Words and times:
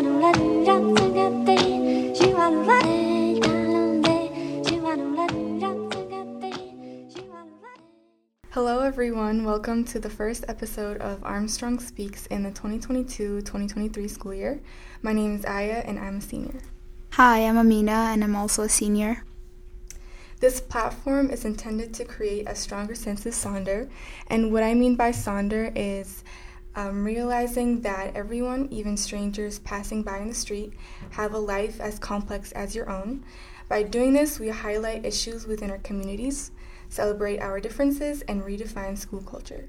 Hello, 0.00 0.32
everyone. 8.80 9.44
Welcome 9.44 9.84
to 9.84 10.00
the 10.00 10.08
first 10.08 10.46
episode 10.48 10.96
of 11.02 11.22
Armstrong 11.22 11.78
Speaks 11.78 12.24
in 12.28 12.44
the 12.44 12.48
2022 12.48 13.42
2023 13.42 14.08
school 14.08 14.32
year. 14.32 14.62
My 15.02 15.12
name 15.12 15.36
is 15.36 15.44
Aya, 15.44 15.82
and 15.84 15.98
I'm 15.98 16.16
a 16.16 16.22
senior. 16.22 16.62
Hi, 17.12 17.40
I'm 17.40 17.58
Amina, 17.58 17.92
and 17.92 18.24
I'm 18.24 18.36
also 18.36 18.62
a 18.62 18.70
senior. 18.70 19.26
This 20.38 20.62
platform 20.62 21.28
is 21.28 21.44
intended 21.44 21.92
to 21.92 22.06
create 22.06 22.48
a 22.48 22.54
stronger 22.54 22.94
sense 22.94 23.26
of 23.26 23.34
Sonder, 23.34 23.90
and 24.28 24.50
what 24.50 24.62
I 24.62 24.72
mean 24.72 24.96
by 24.96 25.10
Sonder 25.10 25.70
is 25.76 26.24
um, 26.76 27.04
realizing 27.04 27.80
that 27.82 28.14
everyone, 28.14 28.68
even 28.70 28.96
strangers 28.96 29.58
passing 29.58 30.02
by 30.02 30.18
in 30.18 30.28
the 30.28 30.34
street, 30.34 30.72
have 31.10 31.34
a 31.34 31.38
life 31.38 31.80
as 31.80 31.98
complex 31.98 32.52
as 32.52 32.74
your 32.74 32.88
own. 32.88 33.24
By 33.68 33.82
doing 33.82 34.12
this, 34.12 34.38
we 34.38 34.48
highlight 34.48 35.04
issues 35.04 35.46
within 35.46 35.70
our 35.70 35.78
communities, 35.78 36.50
celebrate 36.88 37.38
our 37.38 37.60
differences, 37.60 38.22
and 38.22 38.42
redefine 38.42 38.98
school 38.98 39.22
culture. 39.22 39.68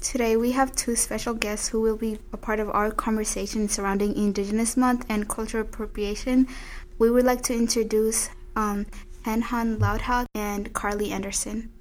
Today, 0.00 0.36
we 0.36 0.52
have 0.52 0.76
two 0.76 0.94
special 0.94 1.34
guests 1.34 1.68
who 1.68 1.80
will 1.80 1.96
be 1.96 2.18
a 2.32 2.36
part 2.36 2.60
of 2.60 2.70
our 2.70 2.90
conversation 2.90 3.68
surrounding 3.68 4.16
Indigenous 4.16 4.76
Month 4.76 5.04
and 5.08 5.28
cultural 5.28 5.62
appropriation. 5.64 6.46
We 6.98 7.10
would 7.10 7.24
like 7.24 7.42
to 7.44 7.54
introduce 7.54 8.30
um, 8.54 8.86
Hinhan 9.24 9.78
Loudhawk 9.78 10.26
and 10.34 10.72
Carlie 10.72 11.10
Anderson. 11.10 11.72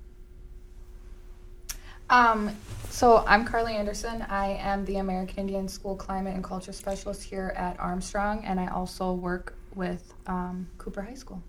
Um, 2.09 2.55
so 2.89 3.23
I'm 3.27 3.43
Carlie 3.43 3.75
Anderson. 3.75 4.21
I 4.29 4.53
am 4.61 4.85
the 4.85 4.97
American 4.97 5.39
Indian 5.39 5.67
School 5.67 5.95
Climate 5.95 6.35
and 6.35 6.43
Culture 6.43 6.71
Specialist 6.71 7.21
here 7.21 7.53
at 7.57 7.77
Armstrong, 7.79 8.45
and 8.45 8.59
I 8.59 8.67
also 8.67 9.11
work 9.11 9.55
with 9.75 10.13
um, 10.25 10.67
Cooper 10.77 11.01
High 11.01 11.15
School. 11.15 11.43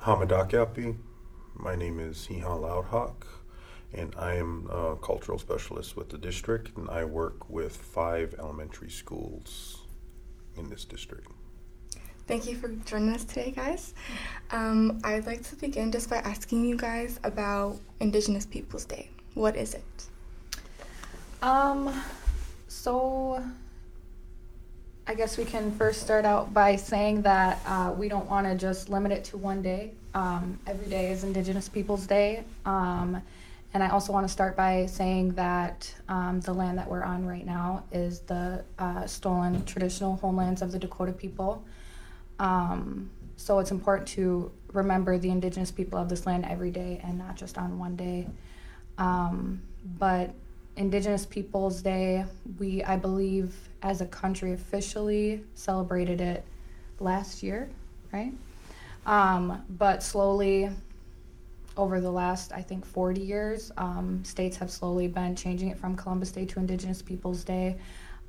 Hamadak 0.00 0.50
Yapi. 0.50 0.96
My 1.54 1.76
name 1.76 2.00
is 2.00 2.26
Hinhan 2.30 2.62
Loudhawk, 2.62 3.26
and 3.92 4.14
I 4.18 4.36
am 4.36 4.68
a 4.70 4.96
cultural 4.96 5.38
specialist 5.38 5.96
with 5.96 6.08
the 6.08 6.18
district, 6.18 6.76
and 6.76 6.88
I 6.88 7.04
work 7.04 7.48
with 7.50 7.76
five 7.76 8.34
elementary 8.38 8.90
schools 8.90 9.82
in 10.56 10.70
this 10.70 10.84
district. 10.84 11.28
Thank 12.26 12.46
you 12.46 12.56
for 12.56 12.68
joining 12.86 13.10
us 13.10 13.22
today, 13.24 13.50
guys. 13.50 13.92
Um, 14.50 14.98
I'd 15.04 15.26
like 15.26 15.42
to 15.42 15.56
begin 15.56 15.92
just 15.92 16.08
by 16.08 16.16
asking 16.16 16.64
you 16.64 16.74
guys 16.74 17.20
about 17.22 17.76
Indigenous 18.00 18.46
Peoples 18.46 18.86
Day. 18.86 19.10
What 19.34 19.56
is 19.56 19.74
it? 19.74 20.06
Um, 21.42 22.02
so 22.66 23.44
I 25.06 25.14
guess 25.14 25.36
we 25.36 25.44
can 25.44 25.70
first 25.72 26.00
start 26.00 26.24
out 26.24 26.54
by 26.54 26.76
saying 26.76 27.20
that 27.22 27.60
uh, 27.66 27.94
we 27.94 28.08
don't 28.08 28.28
want 28.30 28.46
to 28.46 28.54
just 28.54 28.88
limit 28.88 29.12
it 29.12 29.24
to 29.24 29.36
one 29.36 29.60
day. 29.60 29.92
Um, 30.14 30.58
every 30.66 30.88
day 30.88 31.10
is 31.10 31.24
Indigenous 31.24 31.68
Peoples 31.68 32.06
Day. 32.06 32.42
Um, 32.64 33.20
and 33.74 33.82
I 33.82 33.90
also 33.90 34.14
want 34.14 34.26
to 34.26 34.32
start 34.32 34.56
by 34.56 34.86
saying 34.86 35.32
that 35.32 35.92
um, 36.08 36.40
the 36.40 36.54
land 36.54 36.78
that 36.78 36.88
we're 36.88 37.02
on 37.02 37.26
right 37.26 37.44
now 37.44 37.84
is 37.92 38.20
the 38.20 38.64
uh, 38.78 39.06
stolen 39.06 39.62
traditional 39.66 40.16
homelands 40.16 40.62
of 40.62 40.72
the 40.72 40.78
Dakota 40.78 41.12
people. 41.12 41.62
Um, 42.38 43.10
so 43.36 43.58
it's 43.58 43.70
important 43.70 44.08
to 44.08 44.50
remember 44.72 45.18
the 45.18 45.30
Indigenous 45.30 45.70
people 45.70 45.98
of 45.98 46.08
this 46.08 46.26
land 46.26 46.44
every 46.48 46.70
day 46.70 47.00
and 47.02 47.18
not 47.18 47.36
just 47.36 47.58
on 47.58 47.78
one 47.78 47.96
day. 47.96 48.26
Um, 48.98 49.62
but 49.98 50.34
Indigenous 50.76 51.24
Peoples 51.26 51.82
Day, 51.82 52.24
we, 52.58 52.82
I 52.82 52.96
believe, 52.96 53.54
as 53.82 54.00
a 54.00 54.06
country 54.06 54.52
officially 54.52 55.44
celebrated 55.54 56.20
it 56.20 56.44
last 57.00 57.42
year, 57.42 57.70
right? 58.12 58.32
Um, 59.06 59.62
but 59.68 60.02
slowly, 60.02 60.70
over 61.76 62.00
the 62.00 62.10
last, 62.10 62.52
I 62.52 62.62
think, 62.62 62.84
40 62.84 63.20
years, 63.20 63.72
um, 63.76 64.22
states 64.24 64.56
have 64.56 64.70
slowly 64.70 65.08
been 65.08 65.36
changing 65.36 65.68
it 65.68 65.78
from 65.78 65.96
Columbus 65.96 66.32
Day 66.32 66.44
to 66.46 66.60
Indigenous 66.60 67.02
Peoples 67.02 67.44
Day, 67.44 67.76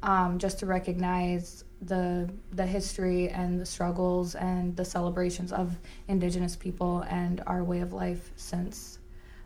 um, 0.04 0.38
just 0.40 0.60
to 0.60 0.66
recognize 0.66 1.64
the 1.82 2.30
the 2.54 2.66
history 2.66 3.30
and 3.30 3.60
the 3.60 3.66
struggles 3.66 4.36
and 4.36 4.76
the 4.76 4.86
celebrations 4.86 5.52
of 5.52 5.78
Indigenous 6.08 6.56
people 6.56 7.04
and 7.10 7.42
our 7.46 7.64
way 7.64 7.82
of 7.82 7.94
life 7.94 8.32
since 8.36 9.00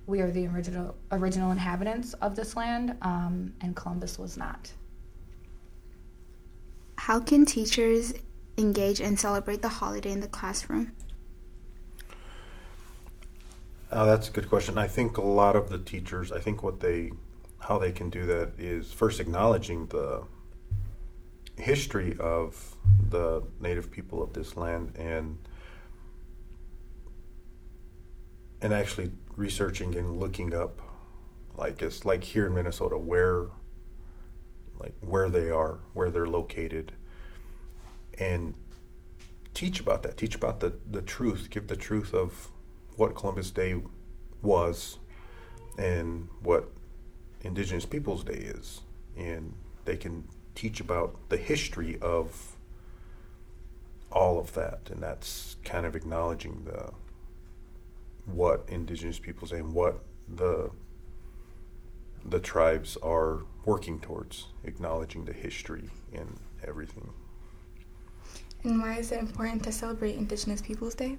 we 0.05 0.21
are 0.21 0.31
the 0.31 0.47
original 0.47 0.95
original 1.11 1.51
inhabitants 1.51 2.13
of 2.15 2.35
this 2.35 2.55
land, 2.55 2.95
um, 3.01 3.53
and 3.61 3.75
Columbus 3.75 4.17
was 4.17 4.37
not. 4.37 4.71
How 6.97 7.19
can 7.19 7.45
teachers 7.45 8.13
engage 8.57 8.99
and 8.99 9.19
celebrate 9.19 9.61
the 9.61 9.69
holiday 9.69 10.11
in 10.11 10.19
the 10.19 10.27
classroom? 10.27 10.91
Uh, 13.91 14.05
that's 14.05 14.29
a 14.29 14.31
good 14.31 14.49
question. 14.49 14.77
I 14.77 14.87
think 14.87 15.17
a 15.17 15.21
lot 15.21 15.55
of 15.55 15.69
the 15.69 15.79
teachers, 15.79 16.31
I 16.31 16.39
think 16.39 16.61
what 16.61 16.79
they, 16.79 17.11
how 17.59 17.79
they 17.79 17.91
can 17.91 18.09
do 18.09 18.25
that 18.27 18.51
is 18.59 18.91
first 18.91 19.19
acknowledging 19.19 19.87
the 19.87 20.23
history 21.59 22.15
of 22.19 22.75
the 23.09 23.43
native 23.59 23.91
people 23.91 24.23
of 24.23 24.33
this 24.33 24.55
land 24.55 24.95
and 24.97 25.37
and 28.61 28.73
actually 28.73 29.11
researching 29.35 29.95
and 29.95 30.19
looking 30.19 30.53
up 30.53 30.81
like 31.55 31.81
it's 31.81 32.05
like 32.05 32.23
here 32.23 32.47
in 32.47 32.53
Minnesota 32.53 32.97
where 32.97 33.47
like 34.79 34.93
where 35.01 35.29
they 35.29 35.49
are, 35.49 35.79
where 35.93 36.09
they're 36.09 36.27
located 36.27 36.93
and 38.17 38.53
teach 39.53 39.79
about 39.79 40.03
that, 40.03 40.17
teach 40.17 40.35
about 40.35 40.59
the, 40.59 40.73
the 40.89 41.01
truth, 41.01 41.49
give 41.49 41.67
the 41.67 41.75
truth 41.75 42.13
of 42.13 42.49
what 42.95 43.15
Columbus 43.15 43.51
Day 43.51 43.81
was 44.41 44.97
and 45.77 46.29
what 46.41 46.69
Indigenous 47.41 47.85
Peoples 47.85 48.23
Day 48.23 48.33
is. 48.33 48.81
And 49.17 49.53
they 49.85 49.97
can 49.97 50.27
teach 50.59 50.81
about 50.81 51.15
the 51.29 51.37
history 51.37 51.97
of 52.01 52.57
all 54.11 54.37
of 54.37 54.53
that. 54.55 54.81
And 54.89 55.01
that's 55.01 55.55
kind 55.63 55.85
of 55.85 55.95
acknowledging 55.95 56.63
the 56.65 56.91
what 58.25 58.65
indigenous 58.67 59.19
peoples 59.19 59.53
and 59.53 59.73
what 59.73 59.99
the 60.27 60.69
the 62.25 62.39
tribes 62.39 62.97
are 63.01 63.39
working 63.63 64.01
towards, 64.01 64.47
acknowledging 64.65 65.23
the 65.23 65.31
history 65.31 65.89
and 66.13 66.37
everything. 66.67 67.09
And 68.63 68.81
why 68.81 68.97
is 68.97 69.13
it 69.13 69.19
important 69.19 69.63
to 69.63 69.71
celebrate 69.71 70.15
Indigenous 70.15 70.61
Peoples 70.61 70.93
Day? 70.93 71.17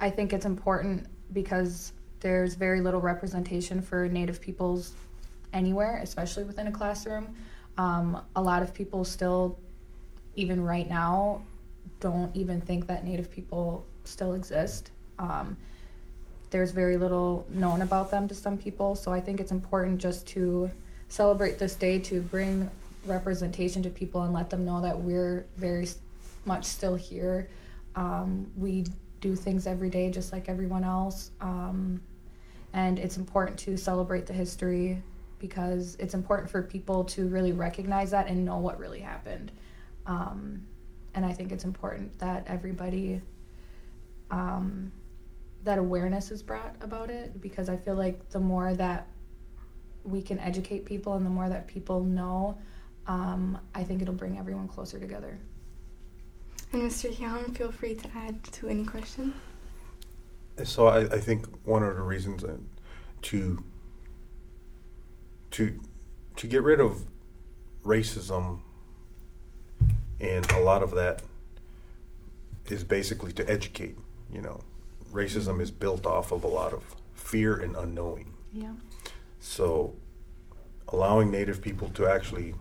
I 0.00 0.10
think 0.10 0.32
it's 0.32 0.46
important 0.46 1.06
because 1.32 1.92
there's 2.18 2.54
very 2.54 2.80
little 2.80 3.00
representation 3.00 3.80
for 3.80 4.08
Native 4.08 4.40
peoples 4.40 4.94
anywhere, 5.52 6.00
especially 6.02 6.42
within 6.42 6.66
a 6.66 6.72
classroom. 6.72 7.36
Um, 7.78 8.22
a 8.36 8.42
lot 8.42 8.62
of 8.62 8.74
people 8.74 9.04
still, 9.04 9.58
even 10.36 10.62
right 10.62 10.88
now, 10.88 11.42
don't 12.00 12.34
even 12.36 12.60
think 12.60 12.86
that 12.88 13.04
Native 13.04 13.30
people 13.30 13.86
still 14.04 14.34
exist. 14.34 14.90
Um, 15.18 15.56
there's 16.50 16.70
very 16.70 16.96
little 16.96 17.46
known 17.48 17.82
about 17.82 18.10
them 18.10 18.28
to 18.28 18.34
some 18.34 18.58
people, 18.58 18.94
so 18.94 19.12
I 19.12 19.20
think 19.20 19.40
it's 19.40 19.52
important 19.52 20.00
just 20.00 20.26
to 20.28 20.70
celebrate 21.08 21.58
this 21.58 21.74
day 21.74 21.98
to 22.00 22.20
bring 22.20 22.70
representation 23.06 23.82
to 23.82 23.90
people 23.90 24.22
and 24.22 24.32
let 24.32 24.50
them 24.50 24.64
know 24.64 24.80
that 24.82 24.98
we're 24.98 25.46
very 25.56 25.88
much 26.44 26.64
still 26.64 26.94
here. 26.94 27.48
Um, 27.94 28.50
we 28.56 28.84
do 29.20 29.34
things 29.36 29.66
every 29.66 29.88
day 29.88 30.10
just 30.10 30.32
like 30.32 30.48
everyone 30.48 30.84
else. 30.84 31.30
Um, 31.40 32.00
and 32.72 32.98
it's 32.98 33.16
important 33.16 33.58
to 33.60 33.76
celebrate 33.76 34.26
the 34.26 34.32
history 34.32 35.02
because 35.42 35.96
it's 35.98 36.14
important 36.14 36.48
for 36.48 36.62
people 36.62 37.02
to 37.02 37.26
really 37.26 37.52
recognize 37.52 38.12
that 38.12 38.28
and 38.28 38.44
know 38.44 38.58
what 38.58 38.78
really 38.78 39.00
happened. 39.00 39.50
Um, 40.06 40.62
and 41.14 41.26
I 41.26 41.32
think 41.32 41.50
it's 41.50 41.64
important 41.64 42.16
that 42.20 42.44
everybody, 42.46 43.20
um, 44.30 44.92
that 45.64 45.78
awareness 45.78 46.30
is 46.30 46.44
brought 46.44 46.76
about 46.80 47.10
it 47.10 47.40
because 47.40 47.68
I 47.68 47.76
feel 47.76 47.96
like 47.96 48.30
the 48.30 48.38
more 48.38 48.72
that 48.74 49.08
we 50.04 50.22
can 50.22 50.38
educate 50.38 50.86
people 50.86 51.14
and 51.14 51.26
the 51.26 51.30
more 51.30 51.48
that 51.48 51.66
people 51.66 52.04
know, 52.04 52.56
um, 53.08 53.58
I 53.74 53.82
think 53.82 54.00
it'll 54.00 54.14
bring 54.14 54.38
everyone 54.38 54.68
closer 54.68 55.00
together. 55.00 55.40
And 56.72 56.82
Mr. 56.82 57.12
Hyun, 57.12 57.56
feel 57.56 57.72
free 57.72 57.96
to 57.96 58.08
add 58.16 58.44
to 58.44 58.68
any 58.68 58.84
question. 58.84 59.34
So 60.62 60.86
I, 60.86 61.00
I 61.00 61.18
think 61.18 61.46
one 61.64 61.82
of 61.82 61.96
the 61.96 62.02
reasons 62.02 62.44
uh, 62.44 62.56
to 63.22 63.64
to 65.52 65.78
to 66.36 66.46
get 66.46 66.62
rid 66.62 66.80
of 66.80 67.04
racism 67.84 68.60
and 70.20 70.50
a 70.52 70.60
lot 70.60 70.82
of 70.82 70.92
that 70.92 71.22
is 72.66 72.84
basically 72.84 73.32
to 73.32 73.48
educate 73.50 73.96
you 74.32 74.40
know 74.40 74.60
racism 75.12 75.60
is 75.60 75.70
built 75.70 76.06
off 76.06 76.32
of 76.32 76.44
a 76.44 76.48
lot 76.48 76.72
of 76.72 76.82
fear 77.14 77.56
and 77.56 77.76
unknowing 77.76 78.32
Yeah. 78.52 78.72
so 79.40 79.94
allowing 80.88 81.30
native 81.30 81.60
people 81.62 81.88
to 81.90 82.06
actually 82.06 82.54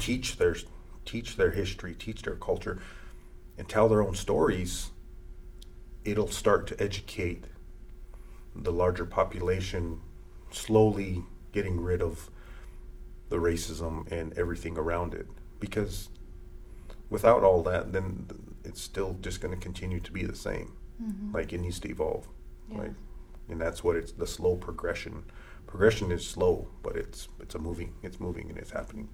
teach 0.00 0.36
their 0.36 0.56
teach 1.04 1.36
their 1.36 1.52
history, 1.52 1.94
teach 1.94 2.22
their 2.22 2.34
culture, 2.34 2.80
and 3.56 3.68
tell 3.68 3.88
their 3.88 4.02
own 4.02 4.14
stories, 4.16 4.90
it'll 6.04 6.28
start 6.28 6.66
to 6.66 6.82
educate 6.82 7.44
the 8.54 8.72
larger 8.72 9.04
population, 9.06 10.00
slowly 10.50 11.22
getting 11.56 11.80
rid 11.80 12.02
of 12.02 12.28
the 13.30 13.36
racism 13.36 14.06
and 14.12 14.36
everything 14.36 14.76
around 14.76 15.14
it. 15.14 15.26
Because 15.58 16.10
without 17.08 17.42
all 17.42 17.62
that, 17.62 17.94
then 17.94 18.26
it's 18.62 18.82
still 18.82 19.16
just 19.22 19.40
going 19.40 19.54
to 19.54 19.60
continue 19.68 19.98
to 20.00 20.12
be 20.12 20.22
the 20.22 20.36
same. 20.36 20.76
Mm-hmm. 21.02 21.34
Like 21.34 21.54
it 21.54 21.60
needs 21.62 21.80
to 21.80 21.88
evolve. 21.88 22.28
Yeah. 22.70 22.78
Like, 22.80 22.92
and 23.48 23.58
that's 23.58 23.82
what 23.82 23.96
it's 23.96 24.12
the 24.12 24.26
slow 24.26 24.56
progression. 24.56 25.24
Progression 25.66 26.12
is 26.12 26.26
slow, 26.26 26.68
but 26.82 26.94
it's 26.94 27.28
it's 27.40 27.54
a 27.54 27.58
moving. 27.58 27.94
It's 28.02 28.20
moving 28.20 28.50
and 28.50 28.58
it's 28.58 28.72
happening. 28.72 29.08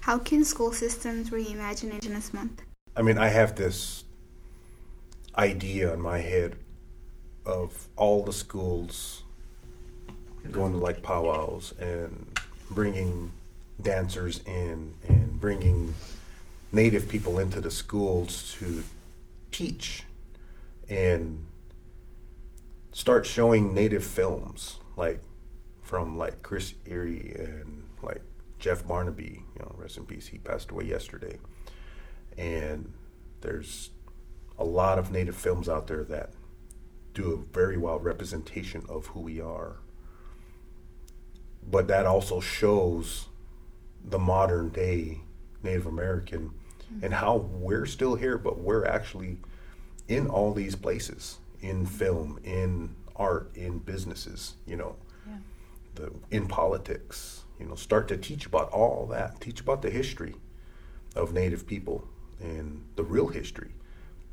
How 0.00 0.18
can 0.18 0.44
school 0.44 0.72
systems 0.72 1.30
reimagine 1.30 1.84
Indigenous 1.84 2.34
Month? 2.34 2.62
I 2.94 3.00
mean, 3.02 3.16
I 3.16 3.28
have 3.28 3.56
this 3.56 4.04
idea 5.38 5.94
in 5.94 6.00
my 6.00 6.18
head 6.18 6.56
of 7.46 7.88
all 7.96 8.22
the 8.22 8.32
schools 8.32 9.22
going 10.52 10.72
to 10.72 10.78
like 10.78 11.02
powwows 11.02 11.72
and 11.78 12.38
bringing 12.70 13.32
dancers 13.80 14.40
in 14.46 14.94
and 15.08 15.40
bringing 15.40 15.94
native 16.72 17.08
people 17.08 17.38
into 17.38 17.60
the 17.60 17.70
schools 17.70 18.54
to 18.58 18.82
teach 19.50 20.04
and 20.88 21.46
start 22.92 23.26
showing 23.26 23.74
native 23.74 24.04
films 24.04 24.78
like 24.96 25.20
from 25.82 26.18
like 26.18 26.42
Chris 26.42 26.74
Eyre 26.86 27.04
and 27.04 27.84
like 28.02 28.22
Jeff 28.58 28.86
Barnaby, 28.86 29.44
you 29.54 29.62
know, 29.62 29.74
rest 29.76 29.96
in 29.96 30.04
peace. 30.04 30.26
He 30.26 30.38
passed 30.38 30.70
away 30.70 30.84
yesterday. 30.84 31.38
And 32.36 32.92
there's 33.40 33.90
a 34.58 34.64
lot 34.64 34.98
of 34.98 35.10
native 35.12 35.36
films 35.36 35.68
out 35.68 35.86
there 35.86 36.04
that 36.04 36.30
do 37.14 37.32
a 37.32 37.54
very 37.54 37.76
well 37.76 37.98
representation 37.98 38.84
of 38.88 39.06
who 39.08 39.20
we 39.20 39.40
are. 39.40 39.76
But 41.68 41.88
that 41.88 42.06
also 42.06 42.40
shows 42.40 43.26
the 44.04 44.18
modern 44.18 44.68
day 44.68 45.20
Native 45.62 45.86
American 45.86 46.50
mm-hmm. 46.50 47.04
and 47.04 47.14
how 47.14 47.36
we're 47.36 47.86
still 47.86 48.14
here, 48.14 48.38
but 48.38 48.58
we're 48.58 48.84
actually 48.84 49.38
in 50.08 50.28
all 50.28 50.52
these 50.54 50.76
places 50.76 51.38
in 51.60 51.86
film, 51.86 52.38
in 52.44 52.94
art, 53.16 53.50
in 53.54 53.78
businesses, 53.78 54.54
you 54.66 54.76
know, 54.76 54.96
yeah. 55.26 55.38
the, 55.94 56.12
in 56.30 56.46
politics, 56.46 57.44
you 57.58 57.66
know, 57.66 57.74
start 57.74 58.08
to 58.08 58.16
teach 58.16 58.46
about 58.46 58.70
all 58.70 59.06
that, 59.06 59.40
teach 59.40 59.60
about 59.60 59.82
the 59.82 59.90
history 59.90 60.36
of 61.14 61.32
Native 61.32 61.66
people 61.66 62.06
and 62.40 62.84
the 62.96 63.02
real 63.02 63.28
history, 63.28 63.72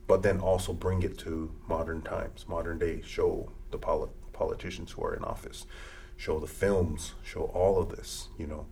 but 0.07 0.21
then 0.21 0.39
also 0.39 0.73
bring 0.73 1.01
it 1.01 1.17
to 1.19 1.51
modern 1.67 2.01
times, 2.01 2.45
modern 2.47 2.77
day, 2.77 3.01
show 3.05 3.49
the 3.71 3.77
polit- 3.77 4.33
politicians 4.33 4.91
who 4.91 5.03
are 5.03 5.15
in 5.15 5.23
office, 5.23 5.65
show 6.17 6.39
the 6.39 6.47
films, 6.47 7.13
show 7.23 7.43
all 7.53 7.79
of 7.81 7.89
this, 7.89 8.29
you 8.37 8.47
know. 8.47 8.65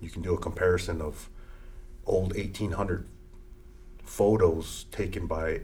You 0.00 0.10
can 0.10 0.22
do 0.22 0.34
a 0.34 0.38
comparison 0.38 1.00
of 1.00 1.30
old 2.06 2.34
1800 2.34 3.08
photos 4.02 4.84
taken 4.90 5.26
by 5.26 5.62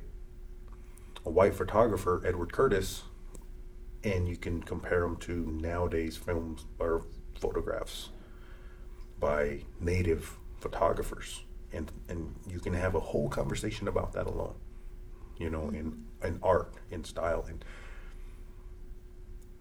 a 1.24 1.30
white 1.30 1.54
photographer, 1.54 2.22
Edward 2.24 2.52
Curtis, 2.52 3.02
and 4.02 4.28
you 4.28 4.36
can 4.36 4.62
compare 4.62 5.00
them 5.00 5.16
to 5.18 5.58
nowadays 5.60 6.16
films 6.16 6.64
or 6.78 7.04
photographs 7.38 8.10
by 9.18 9.60
native 9.78 10.38
photographers 10.58 11.44
and 11.72 11.92
and 12.08 12.34
you 12.48 12.58
can 12.58 12.74
have 12.74 12.94
a 12.94 13.00
whole 13.00 13.28
conversation 13.28 13.88
about 13.88 14.12
that 14.12 14.26
alone 14.26 14.54
you 15.38 15.48
know 15.50 15.68
in 15.70 16.04
in 16.22 16.38
art 16.42 16.74
in 16.90 17.04
style 17.04 17.44
and 17.48 17.64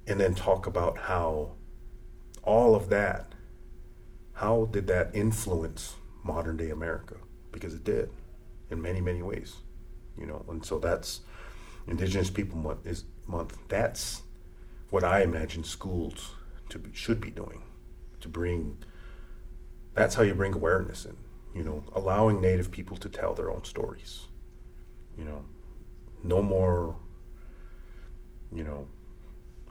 and 0.07 0.19
then 0.19 0.33
talk 0.33 0.65
about 0.65 0.97
how 0.97 1.51
all 2.43 2.75
of 2.75 2.89
that 2.89 3.33
how 4.33 4.65
did 4.71 4.87
that 4.87 5.09
influence 5.13 5.95
modern 6.23 6.57
day 6.57 6.69
america 6.69 7.15
because 7.51 7.73
it 7.73 7.83
did 7.83 8.09
in 8.69 8.81
many 8.81 9.01
many 9.01 9.21
ways 9.21 9.57
you 10.17 10.25
know 10.25 10.43
and 10.49 10.65
so 10.65 10.79
that's 10.79 11.21
indigenous 11.87 12.29
people 12.29 12.57
month 12.57 12.85
is 12.85 13.03
month 13.27 13.57
that's 13.67 14.23
what 14.89 15.03
i 15.03 15.21
imagine 15.21 15.63
schools 15.63 16.31
to 16.69 16.79
be, 16.79 16.89
should 16.93 17.19
be 17.19 17.31
doing 17.31 17.61
to 18.19 18.27
bring 18.27 18.77
that's 19.93 20.15
how 20.15 20.23
you 20.23 20.33
bring 20.33 20.53
awareness 20.53 21.05
in 21.05 21.15
you 21.53 21.63
know, 21.63 21.83
allowing 21.93 22.41
Native 22.41 22.71
people 22.71 22.97
to 22.97 23.09
tell 23.09 23.33
their 23.33 23.51
own 23.51 23.63
stories. 23.63 24.27
You 25.17 25.25
know, 25.25 25.45
no 26.23 26.41
more, 26.41 26.95
you 28.53 28.63
know, 28.63 28.87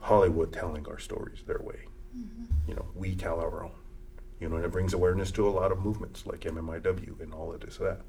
Hollywood 0.00 0.53
telling 0.53 0.87
our 0.87 0.99
stories 0.99 1.43
their 1.47 1.61
way. 1.61 1.88
Mm-hmm. 2.16 2.44
You 2.69 2.75
know, 2.75 2.87
we 2.94 3.14
tell 3.14 3.40
our 3.40 3.64
own. 3.64 3.72
You 4.40 4.49
know, 4.49 4.56
and 4.56 4.64
it 4.64 4.70
brings 4.70 4.93
awareness 4.93 5.32
to 5.32 5.49
a 5.49 5.50
lot 5.50 5.72
of 5.72 5.84
movements 5.84 6.25
like 6.25 6.40
MMIW 6.40 7.20
and 7.20 7.34
all 7.34 7.52
of 7.52 7.60
this, 7.60 7.78
that, 7.78 8.00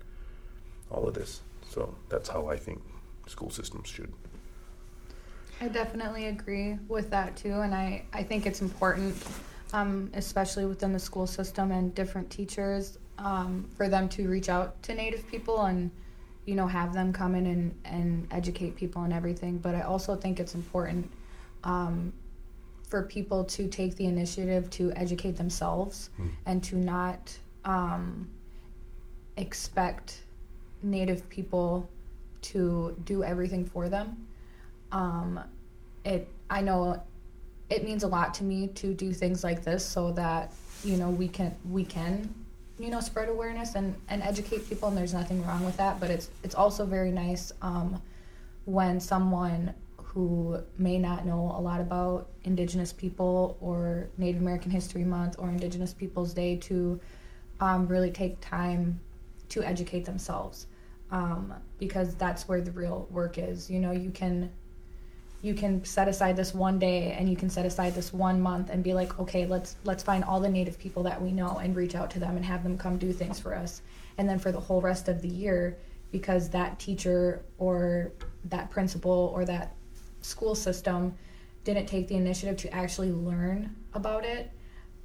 all 0.92 1.08
of 1.08 1.16
this. 1.16 1.42
So 1.70 1.96
that's 2.08 2.30
how 2.30 2.48
I 2.48 2.56
think 2.56 2.82
school 3.28 3.50
systems 3.50 3.90
should. 3.90 4.14
I 5.62 5.68
definitely 5.68 6.28
agree 6.28 6.78
with 6.88 7.10
that 7.10 7.36
too, 7.36 7.62
and 7.62 7.74
I, 7.74 8.06
I 8.14 8.24
think 8.24 8.46
it's 8.46 8.62
important, 8.62 9.16
um, 9.74 10.10
especially 10.14 10.66
within 10.66 10.94
the 10.94 11.00
school 11.00 11.28
system 11.28 11.72
and 11.72 11.94
different 11.94 12.30
teachers 12.30 12.98
um, 13.18 13.68
for 13.76 13.90
them 13.90 14.08
to 14.10 14.30
reach 14.30 14.50
out 14.50 14.82
to 14.84 14.94
Native 14.94 15.28
people 15.28 15.64
and 15.64 15.92
you 16.46 16.56
know 16.56 16.66
have 16.66 16.94
them 16.94 17.12
come 17.12 17.36
in 17.36 17.46
and, 17.46 17.76
and 17.86 18.28
educate 18.32 18.76
people 18.76 19.04
and 19.04 19.14
everything. 19.14 19.58
But 19.58 19.76
I 19.76 19.82
also 19.82 20.16
think 20.16 20.40
it's 20.40 20.56
important 20.56 21.10
um, 21.64 22.14
for 22.90 23.04
people 23.04 23.44
to 23.46 23.68
take 23.68 23.96
the 23.96 24.06
initiative 24.06 24.70
to 24.72 24.92
educate 24.96 25.38
themselves 25.38 26.10
mm. 26.20 26.30
and 26.46 26.64
to 26.64 26.76
not 26.76 27.38
um, 27.64 28.28
expect 29.38 30.24
Native 30.82 31.28
people 31.30 31.88
to 32.42 32.98
do 33.06 33.24
everything 33.24 33.66
for 33.66 33.90
them. 33.90 34.28
Um, 34.92 35.40
it 36.04 36.28
I 36.50 36.62
know 36.62 37.02
it 37.70 37.84
means 37.84 38.04
a 38.04 38.08
lot 38.08 38.34
to 38.36 38.44
me 38.44 38.68
to 38.68 38.94
do 38.94 39.14
things 39.14 39.44
like 39.44 39.64
this 39.64 39.86
so 39.86 40.12
that 40.14 40.54
you 40.84 40.98
know 40.98 41.10
we 41.10 41.28
can 41.28 41.56
we 41.70 41.84
can 41.84 42.34
you 42.80 42.90
know 42.90 43.02
spread 43.02 43.30
awareness 43.30 43.76
and, 43.76 43.94
and 44.08 44.24
educate 44.24 44.68
people 44.70 44.88
and 44.88 44.98
there's 44.98 45.14
nothing 45.14 45.46
wrong 45.46 45.64
with 45.66 45.76
that 45.78 46.00
but 46.00 46.10
it's 46.10 46.30
it's 46.44 46.56
also 46.56 46.86
very 46.86 47.12
nice 47.12 47.52
um, 47.62 48.02
when 48.66 49.00
someone 49.00 49.74
who 50.14 50.60
may 50.78 50.98
not 50.98 51.26
know 51.26 51.54
a 51.56 51.62
lot 51.62 51.80
about 51.80 52.30
indigenous 52.44 52.92
people 52.92 53.58
or 53.62 54.10
native 54.18 54.42
american 54.42 54.72
history 54.72 55.04
month 55.04 55.36
or 55.38 55.50
indigenous 55.50 55.94
peoples 55.94 56.34
day 56.34 56.56
to 56.56 57.00
um, 57.60 57.88
really 57.88 58.12
take 58.12 58.40
time 58.42 59.00
to 59.50 59.64
educate 59.64 60.06
themselves 60.06 60.68
um, 61.12 61.54
because 61.80 62.16
that's 62.16 62.48
where 62.48 62.62
the 62.62 62.72
real 62.72 63.08
work 63.10 63.38
is. 63.38 63.70
You 63.70 63.80
know 63.80 63.92
you 63.92 64.12
can 64.12 64.52
you 65.42 65.54
can 65.54 65.84
set 65.86 66.08
aside 66.08 66.36
this 66.36 66.54
one 66.54 66.80
day 66.80 67.14
and 67.14 67.30
you 67.30 67.38
can 67.38 67.50
set 67.50 67.66
aside 67.66 67.96
this 67.96 68.12
one 68.12 68.42
month 68.42 68.70
and 68.70 68.84
be 68.84 68.94
like 68.94 69.18
okay 69.20 69.46
let's 69.46 69.78
let's 69.86 70.04
find 70.04 70.24
all 70.24 70.42
the 70.42 70.50
native 70.50 70.78
people 70.78 71.04
that 71.04 71.22
we 71.22 71.32
know 71.32 71.58
and 71.64 71.76
reach 71.76 71.96
out 71.96 72.12
to 72.12 72.20
them 72.20 72.36
and 72.36 72.46
have 72.46 72.62
them 72.64 72.78
come 72.78 72.98
do 72.98 73.12
things 73.12 73.40
for 73.40 73.56
us. 73.56 73.82
And 74.18 74.28
then 74.28 74.40
for 74.40 74.52
the 74.52 74.60
whole 74.60 74.82
rest 74.82 75.08
of 75.08 75.22
the 75.22 75.30
year 75.30 75.78
because 76.12 76.50
that 76.50 76.80
teacher 76.80 77.44
or 77.58 78.12
that 78.46 78.70
principal 78.70 79.32
or 79.34 79.46
that 79.46 79.76
school 80.30 80.56
system 80.56 81.14
didn't 81.64 81.88
take 81.88 82.08
the 82.08 82.16
initiative 82.16 82.58
to 82.58 82.74
actually 82.74 83.12
learn 83.12 83.76
about 83.94 84.24
it 84.26 84.52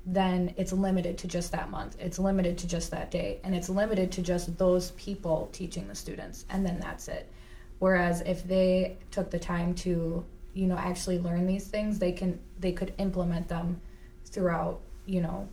then 0.07 0.53
it's 0.59 0.73
limited 0.73 1.17
to 1.17 1.27
just 1.27 1.51
that 1.51 1.71
month 1.71 1.97
it's 1.99 2.19
limited 2.19 2.59
to 2.59 2.67
just 2.67 2.91
that 2.91 3.11
day 3.11 3.41
and 3.43 3.55
it's 3.55 3.69
limited 3.69 4.13
to 4.13 4.21
just 4.23 4.57
those 4.59 4.91
people 4.93 5.49
teaching 5.53 5.89
the 5.89 5.95
students 5.95 6.45
and 6.51 6.65
then 6.65 6.79
that's 6.79 7.09
it 7.09 7.31
Whereas 7.79 8.23
if 8.23 8.47
they 8.47 8.97
took 9.11 9.31
the 9.31 9.39
time 9.39 9.75
to, 9.75 10.25
you 10.55 10.67
know, 10.67 10.77
actually 10.77 11.19
learn 11.19 11.47
these 11.47 11.67
things, 11.67 11.99
they 11.99 12.13
can 12.13 12.39
they 12.59 12.73
could 12.73 12.95
implement 12.99 13.49
them 13.49 13.81
throughout, 14.25 14.81
you 15.07 15.21
know, 15.21 15.49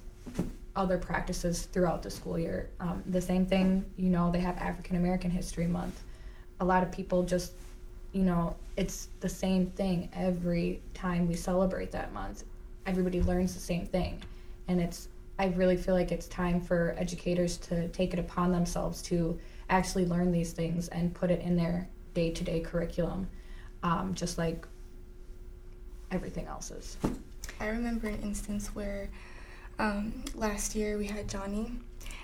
other 0.76 0.98
practices 0.98 1.64
throughout 1.64 2.02
the 2.02 2.10
school 2.10 2.40
year. 2.40 2.70
Um, 2.80 3.04
the 3.06 3.22
same 3.22 3.46
thing, 3.46 3.84
you 3.98 4.10
know, 4.10 4.32
they 4.32 4.40
have 4.40 4.58
African 4.58 4.96
American 4.96 5.32
History 5.32 5.68
Month. 5.68 6.04
A 6.60 6.66
lot 6.66 6.84
of 6.84 6.92
people 6.92 7.24
just, 7.24 7.54
you 8.14 8.24
know, 8.24 8.56
it's 8.78 9.10
the 9.20 9.30
same 9.30 9.68
thing 9.68 10.10
every 10.14 10.82
time 10.94 11.28
we 11.28 11.36
celebrate 11.36 11.92
that 11.92 12.14
month. 12.14 12.44
Everybody 12.86 13.22
learns 13.22 13.54
the 13.54 13.60
same 13.60 13.86
thing. 13.86 14.22
And 14.68 14.82
it's, 14.82 15.08
I 15.40 15.48
really 15.48 15.78
feel 15.78 15.94
like 15.96 16.12
it's 16.12 16.28
time 16.28 16.62
for 16.62 16.96
educators 16.98 17.58
to 17.58 17.88
take 17.90 18.14
it 18.14 18.20
upon 18.20 18.52
themselves 18.52 19.02
to 19.04 19.40
actually 19.70 20.06
learn 20.06 20.32
these 20.32 20.52
things 20.52 20.88
and 20.90 21.14
put 21.14 21.32
it 21.32 21.42
in 21.42 21.56
their 21.56 21.88
day 22.14 22.32
to 22.32 22.44
day 22.44 22.60
curriculum, 22.60 23.28
um, 23.84 24.14
just 24.14 24.38
like 24.38 24.68
everything 26.12 26.48
else 26.48 26.72
is. 26.72 26.98
I 27.60 27.68
remember 27.68 28.08
an 28.08 28.22
instance 28.22 28.68
where 28.76 29.10
um, 29.80 30.24
last 30.36 30.76
year 30.76 30.98
we 30.98 31.08
had 31.08 31.30
Johnny, 31.30 31.72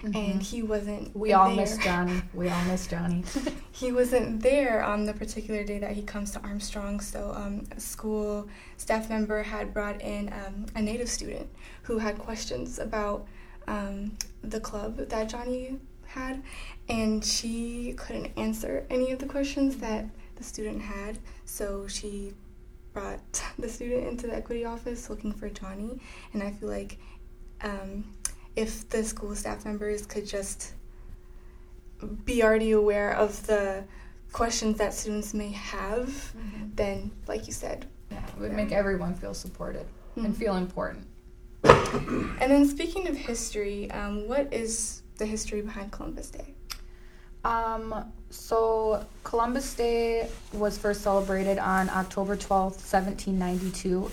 mm-hmm. 0.03 0.15
and 0.15 0.41
he 0.41 0.61
wasn't. 0.61 1.15
We 1.15 1.33
all 1.33 1.47
there. 1.47 1.57
miss 1.57 1.77
Johnny. 1.77 2.21
We 2.33 2.49
all 2.49 2.63
miss 2.65 2.87
Johnny. 2.87 3.23
he 3.71 3.91
wasn't 3.91 4.41
there 4.41 4.83
on 4.83 5.05
the 5.05 5.13
particular 5.13 5.63
day 5.63 5.79
that 5.79 5.91
he 5.91 6.03
comes 6.03 6.31
to 6.31 6.39
Armstrong. 6.41 6.99
So 6.99 7.33
um, 7.35 7.65
a 7.75 7.79
school 7.79 8.47
staff 8.77 9.09
member 9.09 9.43
had 9.43 9.73
brought 9.73 10.01
in 10.01 10.31
um, 10.33 10.65
a 10.75 10.81
native 10.81 11.09
student 11.09 11.49
who 11.83 11.97
had 11.97 12.17
questions 12.17 12.79
about 12.79 13.27
um, 13.67 14.17
the 14.43 14.59
club 14.59 14.97
that 14.97 15.29
Johnny 15.29 15.77
had, 16.05 16.41
and 16.89 17.23
she 17.23 17.93
couldn't 17.97 18.31
answer 18.37 18.85
any 18.89 19.11
of 19.11 19.19
the 19.19 19.25
questions 19.25 19.77
that 19.77 20.05
the 20.35 20.43
student 20.43 20.81
had. 20.81 21.19
So 21.45 21.87
she 21.87 22.33
brought 22.93 23.43
the 23.59 23.69
student 23.69 24.07
into 24.07 24.27
the 24.27 24.35
equity 24.35 24.65
office 24.65 25.09
looking 25.09 25.33
for 25.33 25.49
Johnny, 25.49 25.99
and 26.33 26.41
I 26.41 26.51
feel 26.51 26.69
like 26.69 26.97
um, 27.61 28.05
if 28.57 28.89
the 28.89 29.03
school 29.03 29.35
staff 29.35 29.63
members 29.65 30.05
could 30.05 30.25
just 30.25 30.73
be 32.25 32.43
already 32.43 32.71
aware 32.71 33.13
of 33.13 33.45
the 33.45 33.83
questions 34.31 34.77
that 34.79 34.93
students 34.93 35.33
may 35.33 35.51
have, 35.51 36.07
mm-hmm. 36.07 36.65
then, 36.75 37.11
like 37.27 37.45
you 37.45 37.53
said, 37.53 37.85
yeah, 38.11 38.25
it 38.27 38.39
would 38.39 38.51
yeah. 38.51 38.57
make 38.57 38.71
everyone 38.71 39.13
feel 39.13 39.33
supported 39.33 39.85
mm-hmm. 39.85 40.25
and 40.25 40.35
feel 40.35 40.57
important. 40.57 41.05
And 41.63 42.51
then, 42.51 42.67
speaking 42.67 43.07
of 43.07 43.15
history, 43.15 43.89
um, 43.91 44.27
what 44.27 44.51
is 44.53 45.03
the 45.17 45.25
history 45.25 45.61
behind 45.61 45.91
Columbus 45.91 46.29
Day? 46.31 46.53
Um, 47.43 48.11
so, 48.29 49.05
Columbus 49.23 49.73
Day 49.75 50.29
was 50.53 50.77
first 50.77 51.01
celebrated 51.01 51.59
on 51.59 51.89
October 51.89 52.35
12th, 52.35 52.81
1792. 52.81 54.09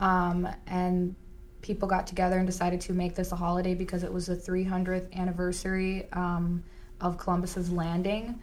Um, 0.00 0.48
and 0.66 1.14
people 1.64 1.88
got 1.88 2.06
together 2.06 2.36
and 2.36 2.46
decided 2.46 2.78
to 2.78 2.92
make 2.92 3.14
this 3.14 3.32
a 3.32 3.36
holiday 3.36 3.74
because 3.74 4.04
it 4.04 4.12
was 4.12 4.26
the 4.26 4.36
300th 4.36 5.10
anniversary 5.14 6.06
um, 6.12 6.62
of 7.00 7.16
Columbus's 7.16 7.70
landing. 7.70 8.38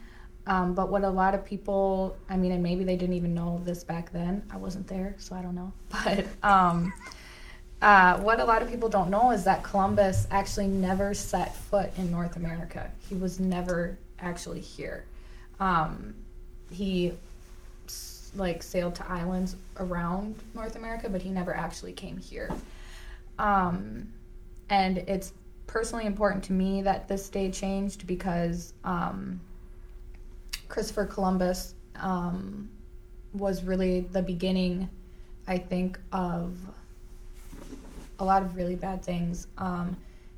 Um, 0.48 0.74
but 0.74 0.90
what 0.90 1.04
a 1.04 1.10
lot 1.10 1.36
of 1.36 1.46
people, 1.46 2.18
I 2.30 2.36
mean, 2.36 2.52
and 2.52 2.64
maybe 2.64 2.84
they 2.84 2.96
didn't 2.96 3.14
even 3.14 3.36
know 3.36 3.62
this 3.64 3.84
back 3.84 4.12
then. 4.12 4.42
I 4.50 4.58
wasn't 4.58 4.88
there, 4.88 5.14
so 5.20 5.36
I 5.36 5.44
don't 5.44 5.54
know. 5.54 5.72
But 6.04 6.26
um, 6.42 6.92
uh, 7.80 8.18
what 8.18 8.40
a 8.40 8.44
lot 8.44 8.64
of 8.64 8.70
people 8.72 8.90
don't 8.90 9.12
know 9.12 9.30
is 9.30 9.44
that 9.44 9.62
Columbus 9.64 10.26
actually 10.32 10.68
never 10.68 11.14
set 11.14 11.56
foot 11.56 11.92
in 12.00 12.10
North 12.10 12.38
America. 12.38 12.90
He 13.08 13.14
was 13.14 13.40
never 13.40 14.00
actually 14.20 14.62
here. 14.62 15.06
Um, 15.60 16.16
he 16.72 17.14
like 18.36 18.64
sailed 18.64 18.96
to 18.96 19.08
islands 19.08 19.58
around 19.78 20.34
North 20.56 20.76
America, 20.76 21.08
but 21.08 21.22
he 21.22 21.30
never 21.30 21.54
actually 21.54 21.94
came 21.94 22.18
here. 22.18 22.50
Um, 23.42 24.08
and 24.70 25.00
it's 25.00 25.34
personally 25.66 26.06
important 26.06 26.44
to 26.46 26.54
me 26.54 26.84
that 26.84 27.08
this 27.08 27.28
day 27.28 27.50
changed 27.50 28.06
because 28.06 28.74
um, 28.84 29.42
Christopher 30.70 31.06
Columbus 31.06 31.74
um, 31.96 32.70
was 33.34 33.64
really 33.64 34.02
the 34.02 34.22
beginning, 34.22 34.88
I 35.48 35.58
think, 35.58 36.00
of 36.12 36.56
a 38.20 38.24
lot 38.24 38.44
of 38.44 38.56
really 38.56 38.76
bad 38.76 39.04
things. 39.04 39.48
Um, 39.58 39.98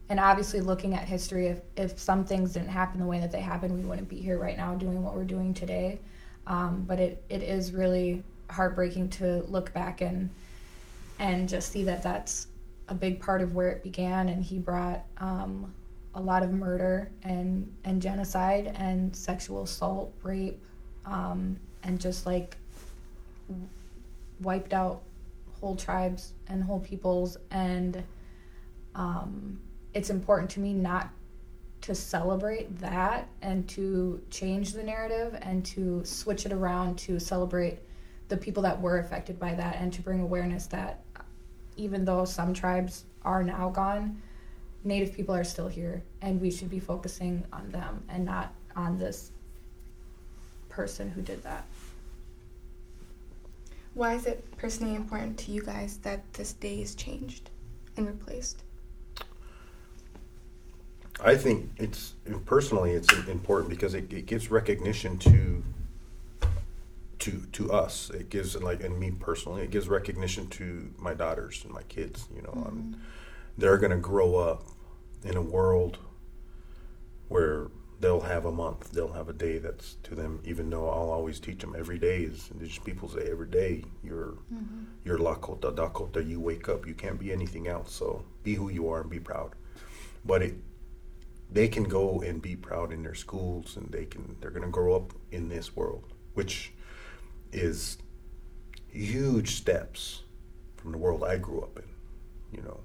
and 0.10 0.20
obviously, 0.20 0.62
looking 0.62 0.94
at 0.94 1.06
history, 1.06 1.48
if, 1.48 1.60
if 1.76 2.00
some 2.00 2.24
things 2.24 2.54
didn't 2.54 2.70
happen 2.70 3.00
the 3.00 3.06
way 3.06 3.20
that 3.20 3.32
they 3.32 3.42
happened, 3.42 3.76
we 3.76 3.84
wouldn't 3.84 4.08
be 4.08 4.18
here 4.18 4.38
right 4.38 4.56
now 4.56 4.76
doing 4.76 5.04
what 5.04 5.14
we're 5.14 5.26
doing 5.26 5.54
today. 5.54 6.00
Um, 6.48 6.86
but 6.88 7.00
it, 7.00 7.24
it 7.30 7.44
is 7.44 7.74
really 7.74 8.24
heartbreaking 8.50 9.10
to 9.10 9.44
look 9.44 9.74
back 9.74 10.02
and 10.02 10.30
and 11.20 11.48
just 11.48 11.72
see 11.72 11.84
that 11.84 12.04
that's 12.04 12.48
a 12.88 12.96
big 12.96 13.20
part 13.20 13.42
of 13.42 13.54
where 13.54 13.70
it 13.70 13.84
began, 13.84 14.30
and 14.30 14.44
he 14.44 14.60
brought 14.60 15.06
um, 15.18 15.74
a 16.16 16.22
lot 16.22 16.44
of 16.44 16.52
murder 16.52 17.12
and 17.24 17.72
and 17.84 18.02
genocide 18.02 18.74
and 18.78 19.16
sexual 19.16 19.64
assault, 19.64 20.14
rape, 20.22 20.64
um, 21.06 21.58
and 21.84 22.00
just 22.00 22.26
like 22.26 22.58
wiped 24.42 24.74
out 24.74 25.04
whole 25.60 25.76
tribes 25.76 26.34
and 26.48 26.64
whole 26.64 26.80
peoples. 26.80 27.38
And 27.52 28.04
um, 28.96 29.60
it's 29.94 30.10
important 30.10 30.50
to 30.52 30.60
me 30.60 30.74
not 30.74 31.10
to 31.82 31.94
celebrate 31.94 32.80
that 32.80 33.28
and 33.42 33.68
to 33.68 34.22
change 34.30 34.72
the 34.72 34.84
narrative 34.84 35.38
and 35.42 35.66
to 35.66 36.04
switch 36.06 36.46
it 36.46 36.54
around 36.54 36.98
to 36.98 37.20
celebrate 37.20 37.80
the 38.30 38.38
people 38.38 38.64
that 38.64 38.80
were 38.80 39.00
affected 39.00 39.38
by 39.38 39.54
that 39.54 39.76
and 39.80 39.92
to 39.92 40.02
bring 40.02 40.22
awareness 40.22 40.66
that 40.68 41.03
even 41.78 42.06
though 42.06 42.26
some 42.26 42.54
tribes 42.54 43.06
are 43.24 43.44
now 43.44 43.70
gone, 43.70 44.22
Native 44.86 45.14
people 45.14 45.34
are 45.34 45.46
still 45.46 45.70
here, 45.70 46.04
and 46.22 46.42
we 46.42 46.52
should 46.52 46.70
be 46.70 46.80
focusing 46.80 47.44
on 47.54 47.72
them 47.72 48.04
and 48.10 48.26
not 48.26 48.54
on 48.76 48.98
this 48.98 49.32
person 50.68 51.10
who 51.10 51.22
did 51.22 51.42
that. 51.44 51.66
Why 53.94 54.16
is 54.16 54.26
it 54.26 54.44
personally 54.58 54.96
important 54.96 55.38
to 55.40 55.52
you 55.52 55.62
guys 55.62 55.98
that 56.00 56.22
this 56.34 56.54
day 56.54 56.82
is 56.82 56.96
changed 56.96 57.50
and 57.96 58.08
replaced? 58.08 58.64
I 61.24 61.36
think 61.36 61.70
it's 61.78 62.16
personally 62.46 62.92
it's 62.92 63.14
important 63.28 63.70
because 63.70 63.94
it, 63.94 64.12
it 64.12 64.26
gives 64.26 64.52
recognition 64.52 65.18
to 65.20 65.64
to 67.24 67.46
to 67.54 67.72
us. 67.72 68.10
It 68.10 68.30
gives 68.30 68.62
like 68.62 68.84
and 68.84 69.00
me 69.00 69.12
personally, 69.12 69.62
it 69.62 69.72
gives 69.72 69.88
recognition 69.88 70.48
to 70.48 70.94
my 70.98 71.14
daughters 71.14 71.62
and 71.64 71.74
my 71.74 71.84
kids. 71.84 72.28
You 72.36 72.42
know, 72.42 72.50
mm-hmm. 72.50 72.94
they're 73.58 73.78
going 73.78 73.92
to 73.92 73.98
grow 73.98 74.36
up 74.36 74.64
in 75.24 75.38
a 75.38 75.42
world 75.42 76.00
where 77.30 77.68
they'll 78.02 78.20
have 78.20 78.44
a 78.44 78.52
month, 78.52 78.92
they'll 78.92 79.14
have 79.14 79.30
a 79.30 79.34
day 79.34 79.58
that's 79.58 79.96
to 80.04 80.16
them. 80.16 80.42
Even 80.44 80.70
though 80.70 80.90
I'll 80.90 81.12
always 81.12 81.40
teach 81.40 81.60
them 81.60 81.76
every 81.78 81.98
day 81.98 82.24
is 82.24 82.50
indigenous 82.52 82.84
people 82.84 83.08
say 83.08 83.30
every 83.32 83.48
day 83.48 83.86
you're 84.04 84.36
mm-hmm. 84.54 84.84
you're 85.06 85.18
Lakota 85.18 85.74
Dakota. 85.74 86.22
You 86.22 86.42
wake 86.42 86.68
up, 86.68 86.86
you 86.86 86.94
can't 86.94 87.18
be 87.18 87.32
anything 87.32 87.70
else. 87.70 87.94
So 87.94 88.26
be 88.44 88.56
who 88.56 88.70
you 88.70 88.90
are 88.90 89.00
and 89.00 89.10
be 89.10 89.22
proud. 89.22 89.54
But 90.26 90.42
it 90.42 90.56
they 91.50 91.70
can 91.70 91.86
go 91.86 92.22
and 92.22 92.42
be 92.42 92.58
proud 92.58 92.92
in 92.92 93.02
their 93.02 93.16
schools 93.16 93.78
and 93.78 93.90
they 93.94 94.06
can 94.06 94.36
they're 94.42 94.52
going 94.52 94.64
to 94.64 94.70
grow 94.70 94.94
up 94.94 95.14
in 95.32 95.48
this 95.48 95.74
world 95.76 96.04
which 96.34 96.73
is 97.54 97.98
huge 98.90 99.56
steps 99.56 100.24
from 100.76 100.92
the 100.92 100.98
world 100.98 101.24
I 101.24 101.38
grew 101.38 101.62
up 101.62 101.78
in, 101.78 102.58
you 102.58 102.64
know, 102.64 102.82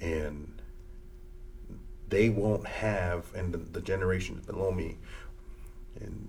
and 0.00 0.60
they 2.08 2.28
won't 2.28 2.66
have, 2.66 3.26
and 3.34 3.52
the, 3.54 3.58
the 3.58 3.80
generations 3.80 4.44
below 4.44 4.70
me, 4.72 4.98
and 6.00 6.28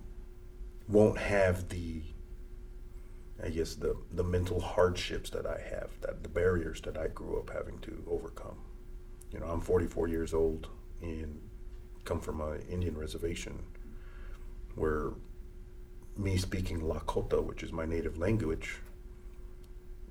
won't 0.88 1.18
have 1.18 1.70
the, 1.70 2.02
I 3.44 3.50
guess 3.50 3.76
the 3.76 3.96
the 4.12 4.24
mental 4.24 4.62
hardships 4.62 5.30
that 5.32 5.46
I 5.46 5.60
have, 5.70 5.90
that 6.02 6.24
the 6.24 6.30
barriers 6.30 6.82
that 6.82 6.98
I 6.98 7.08
grew 7.08 7.40
up 7.40 7.50
having 7.50 7.80
to 7.80 8.04
overcome. 8.08 8.58
You 9.32 9.40
know, 9.40 9.48
I'm 9.48 9.62
44 9.62 10.08
years 10.08 10.34
old 10.34 10.68
and 11.02 11.42
come 12.06 12.20
from 12.20 12.40
an 12.42 12.62
Indian 12.70 12.98
reservation 12.98 13.64
where 14.76 15.12
me 16.18 16.38
speaking 16.38 16.82
Lakota, 16.82 17.44
which 17.44 17.64
is 17.64 17.72
my 17.72 17.86
native 17.86 18.18
language, 18.18 18.78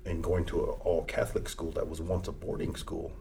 and 0.05 0.23
going 0.23 0.45
to 0.45 0.63
an 0.63 0.69
all 0.81 1.03
Catholic 1.03 1.47
school 1.47 1.71
that 1.71 1.87
was 1.87 2.01
once 2.01 2.27
a 2.27 2.31
boarding 2.31 2.75
school 2.75 3.13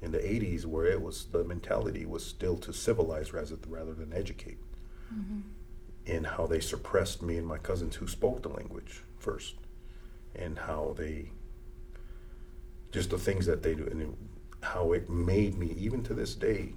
in 0.00 0.12
the 0.12 0.18
80s, 0.18 0.64
where 0.64 0.86
it 0.86 1.02
was 1.02 1.26
the 1.26 1.42
mentality 1.42 2.06
was 2.06 2.24
still 2.24 2.56
to 2.58 2.72
civilize 2.72 3.32
rather, 3.32 3.56
rather 3.68 3.92
than 3.92 4.12
educate, 4.12 4.58
mm-hmm. 5.12 5.40
and 6.06 6.26
how 6.26 6.46
they 6.46 6.60
suppressed 6.60 7.22
me 7.22 7.36
and 7.36 7.46
my 7.46 7.58
cousins 7.58 7.96
who 7.96 8.06
spoke 8.06 8.42
the 8.42 8.48
language 8.48 9.02
first, 9.18 9.56
and 10.36 10.58
how 10.58 10.94
they 10.96 11.32
just 12.92 13.10
the 13.10 13.18
things 13.18 13.46
that 13.46 13.62
they 13.62 13.74
do, 13.74 13.86
and 13.86 14.02
it, 14.02 14.08
how 14.62 14.92
it 14.92 15.10
made 15.10 15.58
me, 15.58 15.74
even 15.76 16.02
to 16.04 16.14
this 16.14 16.34
day, 16.34 16.72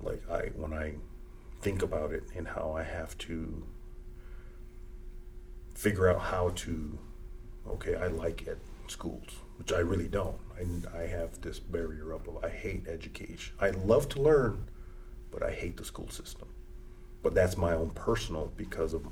like 0.00 0.22
I 0.30 0.50
when 0.56 0.72
I 0.72 0.94
think 1.64 1.80
about 1.80 2.12
it 2.12 2.24
and 2.36 2.46
how 2.46 2.74
I 2.76 2.82
have 2.82 3.16
to 3.18 3.64
figure 5.74 6.10
out 6.10 6.20
how 6.20 6.50
to, 6.50 6.98
okay, 7.66 7.96
I 7.96 8.08
like 8.08 8.42
it 8.42 8.58
schools, 8.86 9.30
which 9.56 9.72
I 9.72 9.78
really 9.78 10.06
don't. 10.06 10.36
I, 10.58 10.98
I 10.98 11.06
have 11.06 11.40
this 11.40 11.58
barrier 11.58 12.12
up 12.12 12.28
of 12.28 12.44
I 12.44 12.50
hate 12.50 12.86
education. 12.86 13.54
I 13.58 13.70
love 13.70 14.10
to 14.10 14.20
learn, 14.20 14.68
but 15.30 15.42
I 15.42 15.52
hate 15.52 15.78
the 15.78 15.86
school 15.86 16.10
system. 16.10 16.48
But 17.22 17.34
that's 17.34 17.56
my 17.56 17.72
own 17.72 17.90
personal 17.90 18.52
because 18.58 18.92
of 18.92 19.06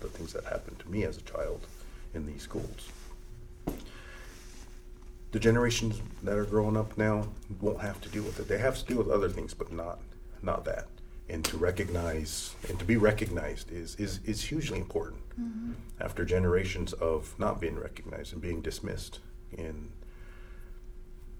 the 0.00 0.08
things 0.08 0.32
that 0.32 0.42
happened 0.42 0.80
to 0.80 0.90
me 0.90 1.04
as 1.04 1.18
a 1.18 1.22
child 1.22 1.68
in 2.14 2.26
these 2.26 2.42
schools. 2.42 2.88
The 5.30 5.38
generations 5.38 6.02
that 6.24 6.36
are 6.36 6.44
growing 6.44 6.76
up 6.76 6.98
now 6.98 7.28
won't 7.60 7.80
have 7.80 8.00
to 8.00 8.08
deal 8.08 8.24
with 8.24 8.40
it. 8.40 8.48
They 8.48 8.58
have 8.58 8.76
to 8.78 8.84
deal 8.84 8.98
with 8.98 9.08
other 9.08 9.28
things, 9.28 9.54
but 9.54 9.72
not 9.72 10.00
not 10.42 10.64
that 10.64 10.88
and 11.30 11.44
to 11.44 11.56
recognize 11.56 12.54
and 12.68 12.78
to 12.78 12.84
be 12.84 12.96
recognized 12.96 13.70
is 13.72 13.94
is, 13.96 14.20
is 14.24 14.42
hugely 14.42 14.78
important 14.78 15.22
mm-hmm. 15.40 15.72
after 16.00 16.24
generations 16.24 16.92
of 16.94 17.34
not 17.38 17.60
being 17.60 17.78
recognized 17.78 18.32
and 18.32 18.42
being 18.42 18.60
dismissed 18.60 19.20
and 19.56 19.90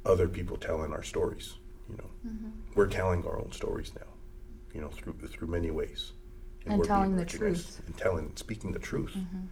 other 0.06 0.28
people 0.28 0.56
telling 0.56 0.92
our 0.92 1.02
stories 1.02 1.54
you 1.90 1.97
know 1.97 2.11
Mm-hmm. 2.26 2.50
we're 2.75 2.87
telling 2.87 3.25
our 3.26 3.38
own 3.38 3.50
stories 3.50 3.92
now, 3.99 4.06
you 4.75 4.80
know, 4.82 4.88
through 4.88 5.14
through 5.28 5.49
many 5.49 5.70
ways, 5.70 6.12
And 6.66 6.78
we're 6.78 6.85
telling 6.85 7.16
the 7.16 7.25
truth. 7.25 7.80
and 7.87 7.97
telling, 7.97 8.32
speaking 8.37 8.73
the 8.73 8.78
truth. 8.78 9.14
Mm-hmm. 9.16 9.47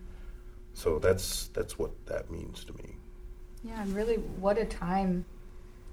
So 0.74 0.98
that's 0.98 1.46
that's 1.48 1.78
what 1.78 1.92
that 2.06 2.30
means 2.30 2.64
to 2.64 2.74
me. 2.74 2.96
Yeah, 3.64 3.80
and 3.82 3.94
really, 3.94 4.16
what 4.16 4.58
a 4.58 4.66
time 4.66 5.24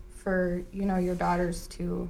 for 0.09 0.63
you 0.73 0.85
know 0.85 0.97
your 0.97 1.15
daughters 1.15 1.67
to 1.77 2.09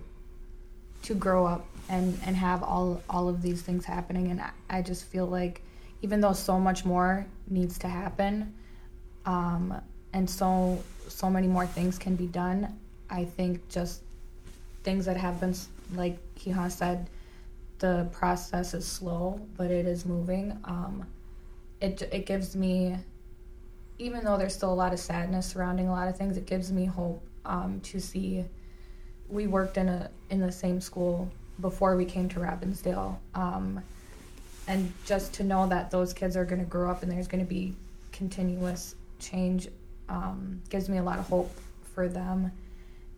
to 1.05 1.13
grow 1.13 1.45
up 1.45 1.65
and 1.89 2.17
and 2.25 2.35
have 2.35 2.63
all 2.63 3.01
all 3.09 3.29
of 3.29 3.41
these 3.41 3.61
things 3.61 3.85
happening. 3.85 4.31
And 4.31 4.41
I, 4.41 4.51
I 4.69 4.81
just 4.81 5.05
feel 5.05 5.25
like 5.25 5.61
even 6.01 6.21
though 6.21 6.33
so 6.33 6.59
much 6.59 6.85
more 6.85 7.25
needs 7.47 7.77
to 7.79 7.87
happen, 7.87 8.53
um, 9.25 9.79
and 10.13 10.29
so 10.29 10.81
so 11.07 11.29
many 11.29 11.47
more 11.47 11.65
things 11.67 11.97
can 11.97 12.15
be 12.15 12.27
done, 12.27 12.77
I 13.09 13.25
think 13.25 13.67
just 13.69 14.01
things 14.83 15.05
that 15.05 15.17
have 15.17 15.39
been 15.39 15.55
like 15.93 16.17
Hinhan 16.35 16.71
said, 16.71 17.09
the 17.79 18.07
process 18.11 18.73
is 18.73 18.85
slow, 18.85 19.39
but 19.57 19.71
it 19.71 19.85
is 19.85 20.05
moving. 20.05 20.57
Um, 20.63 21.05
it 21.81 22.01
it 22.11 22.25
gives 22.25 22.55
me 22.55 22.97
even 23.97 24.23
though 24.25 24.37
there's 24.37 24.53
still 24.53 24.73
a 24.73 24.75
lot 24.75 24.91
of 24.91 24.99
sadness 24.99 25.45
surrounding 25.47 25.87
a 25.87 25.91
lot 25.91 26.07
of 26.07 26.17
things, 26.17 26.35
it 26.35 26.45
gives 26.45 26.71
me 26.71 26.85
hope 26.85 27.25
um, 27.45 27.79
to 27.81 27.99
see. 27.99 28.45
We 29.29 29.47
worked 29.47 29.77
in 29.77 29.89
a 29.89 30.09
in 30.29 30.39
the 30.39 30.51
same 30.51 30.79
school 30.81 31.29
before 31.61 31.95
we 31.95 32.05
came 32.05 32.27
to 32.29 32.39
Robbinsdale, 32.39 33.17
um, 33.33 33.81
and 34.67 34.91
just 35.05 35.33
to 35.35 35.43
know 35.43 35.67
that 35.67 35.91
those 35.91 36.13
kids 36.13 36.35
are 36.35 36.45
going 36.45 36.59
to 36.59 36.65
grow 36.65 36.91
up 36.91 37.03
and 37.03 37.11
there's 37.11 37.27
going 37.27 37.43
to 37.43 37.49
be 37.49 37.75
continuous 38.11 38.95
change 39.19 39.67
um, 40.09 40.61
gives 40.69 40.89
me 40.89 40.97
a 40.97 41.03
lot 41.03 41.19
of 41.19 41.27
hope 41.27 41.51
for 41.93 42.07
them. 42.07 42.51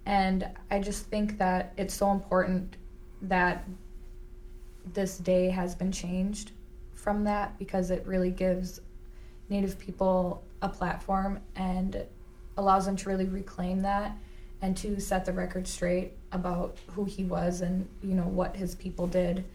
And 0.05 0.47
I 0.71 0.79
just 0.79 1.05
think 1.07 1.37
that 1.37 1.73
it's 1.77 1.93
so 1.93 2.11
important 2.11 2.77
that 3.23 3.67
this 4.93 5.17
day 5.17 5.49
has 5.49 5.75
been 5.75 5.91
changed 5.91 6.51
from 6.93 7.23
that 7.25 7.57
because 7.59 7.91
it 7.91 8.05
really 8.05 8.31
gives 8.31 8.79
Native 9.49 9.77
people 9.77 10.43
a 10.61 10.69
platform 10.69 11.39
and 11.55 12.05
allows 12.57 12.85
them 12.85 12.95
to 12.95 13.09
really 13.09 13.25
reclaim 13.25 13.81
that 13.81 14.17
and 14.61 14.75
to 14.77 14.99
set 14.99 15.25
the 15.25 15.33
record 15.33 15.67
straight 15.67 16.13
about 16.31 16.77
who 16.87 17.05
he 17.05 17.23
was 17.23 17.61
and 17.61 17.87
you 18.01 18.15
know 18.15 18.27
what 18.27 18.55
his 18.55 18.75
people 18.75 19.07
did. 19.07 19.45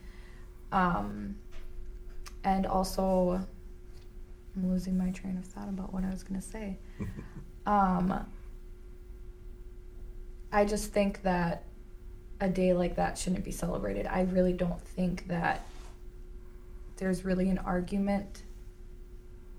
Um, 0.70 1.36
and 2.44 2.66
also, 2.66 3.40
I'm 4.56 4.70
losing 4.70 4.96
my 4.96 5.10
train 5.10 5.36
of 5.36 5.44
thought 5.44 5.68
about 5.68 5.92
what 5.92 6.04
I 6.04 6.10
was 6.10 6.22
going 6.22 6.40
to 6.40 6.46
say. 6.46 6.78
Um, 7.64 8.26
I 10.50 10.64
just 10.64 10.92
think 10.92 11.22
that 11.22 11.64
a 12.40 12.48
day 12.48 12.72
like 12.72 12.96
that 12.96 13.16
shouldn't 13.16 13.44
be 13.44 13.52
celebrated. 13.52 14.06
I 14.06 14.22
really 14.22 14.52
don't 14.52 14.80
think 14.80 15.28
that 15.28 15.64
there's 16.96 17.24
really 17.24 17.48
an 17.48 17.58
argument 17.58 18.42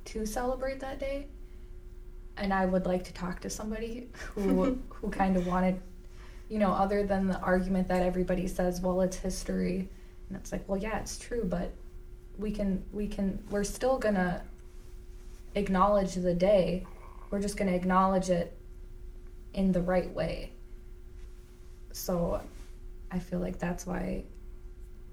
to 0.06 0.26
celebrate 0.26 0.82
that 0.82 1.00
day. 1.00 1.28
And 2.38 2.54
I 2.54 2.66
would 2.66 2.86
like 2.86 3.04
to 3.06 3.14
talk 3.14 3.40
to 3.42 3.50
somebody 3.50 4.08
who 4.36 4.80
who 4.90 5.10
kind 5.10 5.38
of 5.38 5.48
wanted, 5.48 5.80
you 6.50 6.60
know, 6.60 6.72
other 6.72 7.06
than 7.06 7.28
the 7.28 7.40
argument 7.40 7.88
that 7.90 8.02
everybody 8.02 8.48
says, 8.48 8.82
well, 8.82 9.02
it's 9.02 9.18
history, 9.18 9.88
and 10.30 10.38
it's 10.38 10.52
like, 10.52 10.68
well, 10.68 10.80
yeah, 10.80 11.00
it's 11.00 11.18
true, 11.18 11.46
but 11.46 11.72
we 12.38 12.52
can 12.52 12.84
we 12.92 13.08
can 13.08 13.44
we're 13.50 13.64
still 13.64 13.98
gonna 14.00 14.44
acknowledge 15.56 16.16
the 16.16 16.34
day. 16.34 16.86
We're 17.30 17.42
just 17.42 17.58
gonna 17.58 17.72
acknowledge 17.74 18.30
it 18.30 18.58
in 19.54 19.72
the 19.72 19.82
right 19.82 20.12
way. 20.12 20.52
So 21.92 22.42
I 23.12 23.20
feel 23.20 23.40
like 23.40 23.60
that's 23.60 23.86
why 23.86 24.24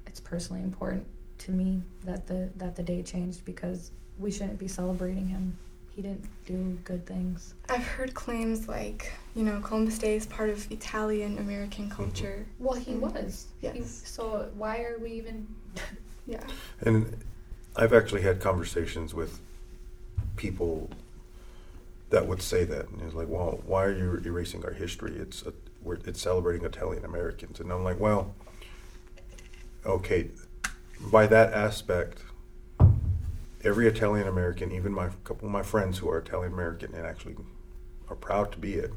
it's 0.06 0.20
personally 0.20 0.62
important 0.62 1.06
to 1.38 1.52
me 1.52 1.82
that 2.04 2.26
the 2.26 2.50
that 2.56 2.76
the 2.76 2.82
day 2.82 3.02
changed 3.02 3.44
because 3.44 3.90
we 4.18 4.30
shouldn't 4.30 4.58
be 4.58 4.68
celebrating 4.68 5.28
him. 5.28 5.56
He 5.94 6.02
didn't 6.02 6.24
do 6.46 6.78
good 6.84 7.04
things. 7.04 7.54
I've 7.68 7.84
heard 7.84 8.14
claims 8.14 8.68
like, 8.68 9.12
you 9.34 9.42
know, 9.42 9.60
Columbus 9.60 9.98
Day 9.98 10.16
is 10.16 10.26
part 10.26 10.48
of 10.48 10.70
Italian 10.70 11.38
American 11.38 11.86
mm-hmm. 11.86 12.02
culture. 12.02 12.46
Well, 12.58 12.78
he 12.78 12.94
was. 12.94 13.46
He- 13.60 13.66
Yes. 13.66 14.02
so 14.04 14.48
why 14.56 14.82
are 14.82 14.98
we 14.98 15.12
even? 15.12 15.46
Yeah. 16.26 16.44
And 16.82 17.16
I've 17.74 17.92
actually 17.92 18.22
had 18.22 18.40
conversations 18.40 19.14
with 19.14 19.40
people 20.36 20.88
that 22.10 22.26
would 22.26 22.42
say 22.42 22.64
that, 22.64 22.88
and 22.88 23.02
it's 23.02 23.14
like, 23.14 23.28
well, 23.28 23.60
why 23.66 23.84
are 23.84 23.96
you 23.96 24.20
erasing 24.24 24.64
our 24.64 24.72
history? 24.72 25.16
It's 25.16 25.42
a, 25.42 25.52
we're, 25.82 25.98
it's 26.04 26.20
celebrating 26.20 26.64
Italian 26.64 27.04
Americans, 27.04 27.58
and 27.58 27.72
I'm 27.72 27.82
like, 27.82 27.98
well, 27.98 28.34
okay, 29.84 30.28
by 31.10 31.26
that 31.28 31.52
aspect, 31.52 32.18
every 33.62 33.86
Italian 33.86 34.26
American, 34.26 34.72
even 34.72 34.92
my 34.92 35.08
couple 35.24 35.46
of 35.46 35.52
my 35.52 35.62
friends 35.62 35.98
who 35.98 36.08
are 36.08 36.18
Italian 36.18 36.52
American 36.52 36.94
and 36.94 37.06
actually 37.06 37.36
are 38.08 38.16
proud 38.16 38.52
to 38.52 38.58
be 38.58 38.74
it, 38.74 38.92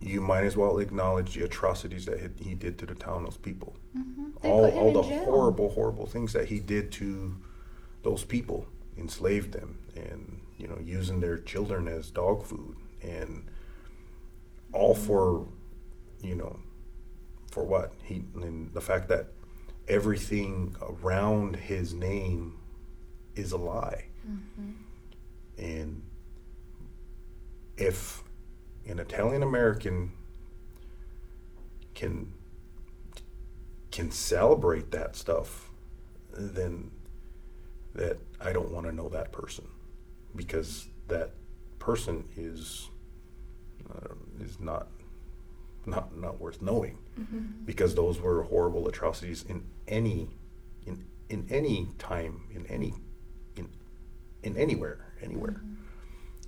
you 0.00 0.20
might 0.20 0.44
as 0.44 0.56
well 0.56 0.78
acknowledge 0.78 1.34
the 1.34 1.44
atrocities 1.44 2.06
that 2.06 2.32
he, 2.40 2.54
did 2.54 2.78
to 2.78 2.86
the 2.86 2.94
town, 2.94 3.24
those 3.24 3.36
people. 3.36 3.76
Mm-hmm. 3.96 4.30
They 4.42 4.48
all, 4.48 4.70
all 4.70 4.92
the 4.92 5.02
jail. 5.02 5.24
horrible, 5.24 5.70
horrible 5.70 6.06
things 6.06 6.32
that 6.34 6.46
he 6.46 6.60
did 6.60 6.92
to 6.92 7.36
those 8.02 8.24
people, 8.24 8.66
enslaved 8.96 9.52
them, 9.52 9.78
and 9.96 10.40
you 10.56 10.68
know, 10.68 10.78
using 10.82 11.20
their 11.20 11.38
children 11.38 11.88
as 11.88 12.10
dog 12.10 12.44
food, 12.44 12.76
and 13.02 13.50
all 14.72 14.94
mm-hmm. 14.94 15.06
for, 15.06 15.46
you 16.22 16.36
know, 16.36 16.60
for 17.50 17.64
what? 17.64 17.92
He 18.04 18.22
and 18.36 18.72
the 18.72 18.80
fact 18.80 19.08
that 19.08 19.28
everything 19.88 20.76
around 20.82 21.56
his 21.56 21.94
name 21.94 22.57
is 23.38 23.52
a 23.52 23.56
lie, 23.58 24.06
Mhm. 24.26 24.74
and 25.56 26.02
if 27.76 28.22
an 28.86 28.98
Italian 28.98 29.42
American 29.42 30.12
can 31.94 32.32
can 33.90 34.10
celebrate 34.10 34.90
that 34.90 35.16
stuff, 35.16 35.70
then 36.32 36.90
that 37.94 38.18
I 38.40 38.52
don't 38.52 38.70
want 38.70 38.86
to 38.86 38.92
know 38.92 39.08
that 39.08 39.32
person 39.32 39.66
because 40.36 40.88
that 41.08 41.32
person 41.78 42.28
is 42.36 42.90
uh, 43.90 44.14
is 44.40 44.60
not 44.60 44.88
not 45.86 46.16
not 46.16 46.38
worth 46.40 46.60
knowing 46.60 46.98
Mm-hmm. 47.18 47.64
because 47.64 47.94
those 47.96 48.20
were 48.20 48.42
horrible 48.44 48.86
atrocities 48.86 49.42
in 49.42 49.64
any 49.88 50.36
in 50.86 51.04
in 51.28 51.46
any 51.50 51.90
time 51.98 52.42
in 52.50 52.64
any 52.66 52.94
in 54.42 54.56
anywhere 54.56 54.98
anywhere. 55.22 55.60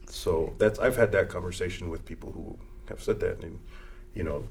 So 0.09 0.55
that's 0.59 0.79
I've 0.79 0.97
had 0.97 1.13
that 1.13 1.29
conversation 1.29 1.89
with 1.91 2.05
people 2.05 2.33
who 2.33 2.59
have 2.89 3.03
said 3.03 3.21
that 3.21 3.43
and 3.43 3.61
you 4.15 4.23
know 4.25 4.45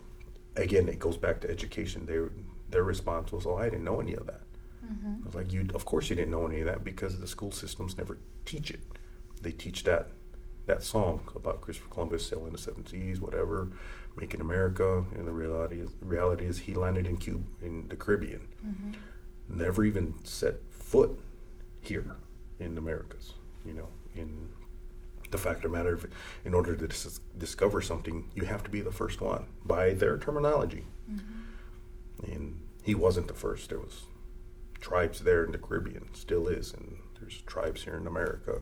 again 0.56 0.88
it 0.88 1.00
goes 1.00 1.18
back 1.18 1.42
to 1.42 1.50
education. 1.50 2.06
Their 2.06 2.30
their 2.70 2.84
response 2.84 3.32
was 3.32 3.46
oh 3.46 3.58
I 3.58 3.66
didn't 3.70 3.84
know 3.84 4.00
any 4.00 4.14
of 4.14 4.26
that. 4.28 4.42
Mhm. 4.86 5.22
I 5.22 5.26
was 5.26 5.36
like 5.36 5.52
you 5.52 5.68
of 5.74 5.86
course 5.86 6.10
you 6.10 6.16
didn't 6.16 6.32
know 6.32 6.48
any 6.48 6.60
of 6.62 6.66
that 6.68 6.84
because 6.84 7.20
the 7.20 7.28
school 7.28 7.52
systems 7.52 7.98
never 7.98 8.18
teach 8.46 8.72
it. 8.72 8.82
They 9.42 9.52
teach 9.52 9.84
that 9.84 10.10
that 10.66 10.84
song 10.84 11.22
about 11.36 11.62
Christopher 11.62 11.90
Columbus 11.90 12.26
sailing 12.28 12.52
the 12.52 12.58
seven 12.58 12.86
seas 12.86 13.20
whatever 13.20 13.70
making 14.16 14.40
America 14.42 15.04
and 15.16 15.28
the 15.28 15.32
reality 15.32 15.80
is 15.80 15.90
reality 16.02 16.46
is 16.46 16.60
he 16.60 16.74
landed 16.76 17.06
in 17.08 17.18
Cuba 17.18 17.44
in 17.62 17.88
the 17.90 17.96
Caribbean. 17.96 18.48
Mhm. 18.66 18.96
never 19.52 19.84
even 19.84 20.14
set 20.24 20.56
foot 20.70 21.20
here 21.82 22.16
in 22.60 22.78
Americas. 22.78 23.34
You 23.66 23.74
know, 23.74 23.88
in 24.16 24.50
the 25.32 25.38
fact 25.38 25.58
of 25.66 25.72
the 25.72 25.78
matter, 25.78 25.94
if, 25.96 26.06
in 26.46 26.54
order 26.54 26.76
to 26.76 26.88
dis- 26.88 27.20
discover 27.38 27.82
something, 27.82 28.30
you 28.36 28.46
have 28.46 28.64
to 28.64 28.70
be 28.70 28.82
the 28.82 28.92
first 28.92 29.22
one 29.22 29.46
by 29.66 29.94
their 29.94 30.18
terminology. 30.18 30.86
Mhm. 31.10 31.20
And 32.34 32.60
he 32.84 32.96
wasn't 32.96 33.28
the 33.28 33.34
first. 33.34 33.70
There 33.70 33.80
was 33.80 34.06
tribes 34.82 35.20
there 35.20 35.44
in 35.44 35.52
the 35.52 35.58
Caribbean, 35.58 36.14
still 36.14 36.48
is, 36.48 36.74
and 36.74 36.98
there's 37.20 37.42
tribes 37.44 37.84
here 37.84 37.96
in 37.98 38.08
America. 38.08 38.62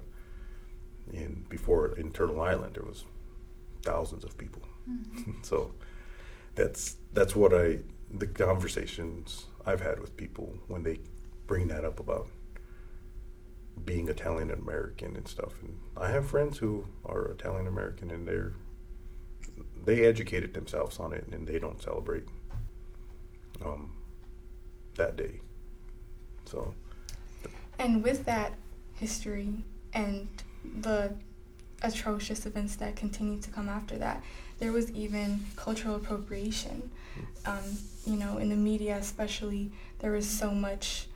And 1.13 1.47
before 1.47 1.95
in 1.97 2.11
Turtle 2.11 2.41
Island, 2.41 2.75
there 2.75 2.83
was 2.83 3.05
thousands 3.83 4.23
of 4.23 4.37
people. 4.37 4.63
Mhm. 4.89 5.33
so 5.45 5.73
that's 6.55 6.97
that's 7.13 7.35
what 7.35 7.53
I 7.53 7.79
the 8.11 8.27
conversations 8.27 9.45
I've 9.65 9.81
had 9.81 9.99
with 9.99 10.15
people 10.17 10.57
when 10.67 10.83
they 10.83 10.99
bring 11.45 11.67
that 11.67 11.85
up 11.85 11.99
about 11.99 12.27
being 13.85 14.07
Italian 14.07 14.51
American 14.51 15.15
and 15.15 15.27
stuff. 15.27 15.53
And 15.61 15.77
I 15.95 16.09
have 16.09 16.27
friends 16.27 16.57
who 16.57 16.85
are 17.05 17.25
Italian 17.25 17.67
American 17.67 18.11
and 18.11 18.27
they're 18.27 18.53
they 19.85 20.05
educated 20.05 20.53
themselves 20.53 20.99
on 20.99 21.13
it 21.13 21.25
and 21.31 21.47
they 21.47 21.59
don't 21.59 21.81
celebrate 21.81 22.23
um, 23.63 23.91
that 24.95 25.15
day. 25.15 25.39
So 26.45 26.73
And 27.79 28.03
with 28.03 28.25
that 28.25 28.53
history 28.95 29.63
and 29.93 30.27
the 30.81 31.13
atrocious 31.83 32.45
events 32.45 32.75
that 32.77 32.95
continued 32.95 33.41
to 33.43 33.49
come 33.49 33.69
after 33.69 33.97
that. 33.97 34.23
There 34.59 34.71
was 34.71 34.91
even 34.91 35.45
cultural 35.55 35.95
appropriation. 35.95 36.89
Um, 37.45 37.63
you 38.05 38.15
know, 38.15 38.37
in 38.37 38.49
the 38.49 38.55
media 38.55 38.97
especially, 38.97 39.71
there 39.99 40.11
was 40.11 40.27
so 40.27 40.51
much 40.51 41.07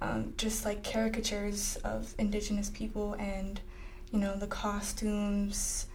um, 0.00 0.34
just 0.36 0.64
like 0.64 0.82
caricatures 0.82 1.76
of 1.84 2.14
indigenous 2.18 2.70
people 2.70 3.14
and, 3.14 3.60
you 4.12 4.18
know, 4.18 4.36
the 4.36 4.46
costumes, 4.46 5.86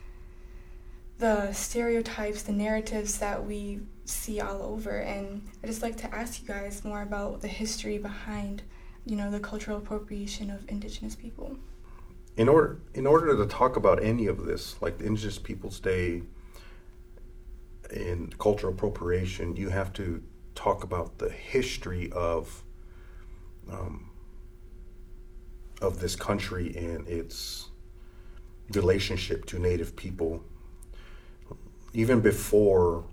the 1.19 1.53
stereotypes, 1.53 2.43
the 2.43 2.51
narratives 2.51 3.19
that 3.19 3.45
we 3.45 3.79
see 4.05 4.41
all 4.41 4.61
over. 4.61 4.99
And 4.99 5.41
I 5.63 5.67
just 5.67 5.81
like 5.81 5.97
to 5.97 6.13
ask 6.13 6.41
you 6.41 6.47
guys 6.47 6.83
more 6.83 7.01
about 7.01 7.41
the 7.41 7.47
history 7.47 7.97
behind, 7.97 8.63
you 9.05 9.15
know, 9.15 9.31
the 9.31 9.39
cultural 9.39 9.77
appropriation 9.77 10.49
of 10.49 10.67
indigenous 10.69 11.15
people 11.15 11.57
in 12.35 12.49
order 12.49 12.79
in 12.93 13.05
order 13.05 13.35
to 13.37 13.45
talk 13.45 13.75
about 13.75 14.03
any 14.03 14.27
of 14.27 14.45
this, 14.45 14.81
like 14.81 14.97
the 14.97 15.05
Indigenous 15.05 15.37
Peoples 15.37 15.79
Day 15.79 16.23
in 17.91 18.33
cultural 18.39 18.73
appropriation, 18.73 19.55
you 19.55 19.69
have 19.69 19.93
to 19.93 20.23
talk 20.55 20.83
about 20.83 21.19
the 21.19 21.29
history 21.29 22.11
of 22.11 22.62
um, 23.71 24.09
of 25.81 25.99
this 25.99 26.15
country 26.15 26.75
and 26.75 27.07
its 27.07 27.69
relationship 28.71 29.45
to 29.45 29.59
Native 29.59 29.95
people. 29.95 30.43
Even 31.93 32.21
before 32.21 33.03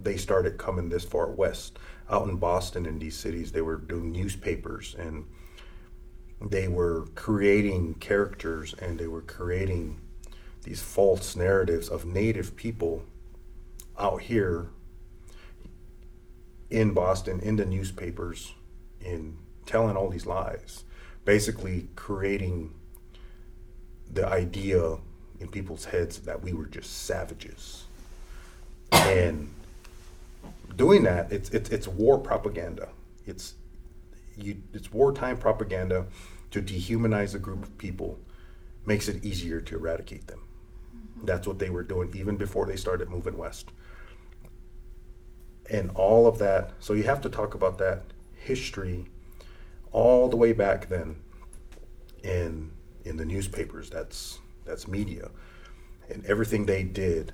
they 0.00 0.16
started 0.16 0.58
coming 0.58 0.88
this 0.88 1.04
far 1.04 1.30
west, 1.30 1.78
out 2.10 2.28
in 2.28 2.36
Boston 2.36 2.86
and 2.86 3.00
these 3.00 3.16
cities, 3.16 3.52
they 3.52 3.60
were 3.60 3.76
doing 3.76 4.12
newspapers 4.12 4.96
and 4.98 5.26
they 6.40 6.68
were 6.68 7.06
creating 7.14 7.94
characters 7.94 8.74
and 8.80 8.98
they 8.98 9.06
were 9.06 9.22
creating 9.22 10.00
these 10.62 10.80
false 10.80 11.36
narratives 11.36 11.88
of 11.88 12.04
native 12.04 12.56
people 12.56 13.02
out 13.98 14.22
here 14.22 14.70
in 16.70 16.92
Boston 16.92 17.40
in 17.40 17.56
the 17.56 17.64
newspapers 17.64 18.54
in 19.00 19.36
telling 19.66 19.96
all 19.96 20.08
these 20.08 20.26
lies 20.26 20.84
basically 21.24 21.88
creating 21.94 22.72
the 24.10 24.26
idea 24.26 24.96
in 25.40 25.48
people's 25.48 25.84
heads 25.84 26.20
that 26.20 26.42
we 26.42 26.52
were 26.52 26.66
just 26.66 27.04
savages 27.04 27.84
and 28.92 29.52
doing 30.76 31.02
that 31.02 31.30
it's 31.30 31.50
it's, 31.50 31.68
it's 31.70 31.86
war 31.86 32.18
propaganda 32.18 32.88
it's 33.26 33.54
you, 34.36 34.56
it's 34.72 34.92
wartime 34.92 35.36
propaganda 35.36 36.06
to 36.50 36.62
dehumanize 36.62 37.34
a 37.34 37.38
group 37.38 37.62
of 37.62 37.76
people 37.78 38.18
makes 38.86 39.08
it 39.08 39.24
easier 39.24 39.60
to 39.60 39.76
eradicate 39.76 40.26
them. 40.26 40.40
Mm-hmm. 40.96 41.26
That's 41.26 41.46
what 41.46 41.58
they 41.58 41.70
were 41.70 41.82
doing 41.82 42.10
even 42.14 42.36
before 42.36 42.66
they 42.66 42.76
started 42.76 43.10
moving 43.10 43.36
west. 43.36 43.70
And 45.70 45.90
all 45.94 46.26
of 46.26 46.38
that, 46.38 46.72
so 46.80 46.94
you 46.94 47.02
have 47.04 47.20
to 47.22 47.28
talk 47.28 47.54
about 47.54 47.78
that 47.78 48.04
history 48.38 49.06
all 49.92 50.28
the 50.28 50.36
way 50.36 50.52
back 50.52 50.88
then 50.88 51.16
in 52.22 52.70
in 53.04 53.16
the 53.16 53.24
newspapers. 53.24 53.90
That's 53.90 54.38
that's 54.64 54.86
media 54.86 55.30
and 56.10 56.24
everything 56.26 56.66
they 56.66 56.82
did, 56.82 57.32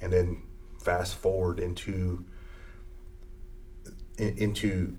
and 0.00 0.12
then 0.12 0.42
fast 0.80 1.16
forward 1.16 1.58
into 1.58 2.24
in, 4.18 4.36
into 4.38 4.96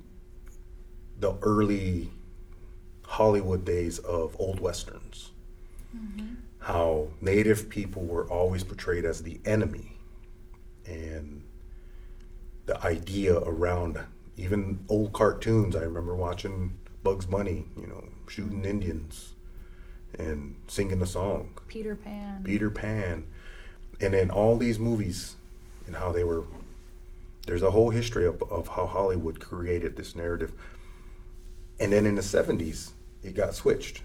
the 1.20 1.36
early 1.42 2.12
Hollywood 3.04 3.66
days 3.66 4.00
of 4.00 4.36
old 4.40 4.60
westerns. 4.60 5.32
Mm-hmm. 5.96 6.36
How 6.60 7.10
native 7.22 7.70
people 7.70 8.04
were 8.04 8.28
always 8.30 8.64
portrayed 8.64 9.06
as 9.06 9.22
the 9.22 9.40
enemy, 9.46 9.98
and 10.86 11.44
the 12.66 12.84
idea 12.86 13.38
around 13.38 14.00
even 14.38 14.80
old 14.90 15.14
cartoons. 15.14 15.76
I 15.76 15.82
remember 15.82 16.16
watching 16.16 16.78
Bugs 17.04 17.26
Bunny, 17.26 17.66
you 17.80 17.88
know, 17.88 18.04
shooting 18.28 18.66
Indians 18.66 19.34
and 20.18 20.56
singing 20.68 21.02
a 21.02 21.06
song. 21.06 21.52
Peter 21.68 21.96
Pan. 21.96 22.44
Peter 22.44 22.70
Pan. 22.70 23.26
And 24.02 24.14
then 24.14 24.30
all 24.30 24.58
these 24.58 24.80
movies 24.80 25.36
and 25.88 25.96
how 25.96 26.12
they 26.12 26.24
were 26.24 26.44
there's 27.46 27.62
a 27.62 27.70
whole 27.70 27.92
history 27.92 28.26
of, 28.26 28.42
of 28.50 28.70
how 28.70 28.88
Hollywood 28.88 29.40
created 29.40 29.96
this 29.96 30.16
narrative 30.16 30.52
and 31.80 31.92
then 31.92 32.06
in 32.06 32.16
the 32.16 32.22
70s, 32.22 32.92
it 33.24 33.36
got 33.36 33.54
switched. 33.54 34.02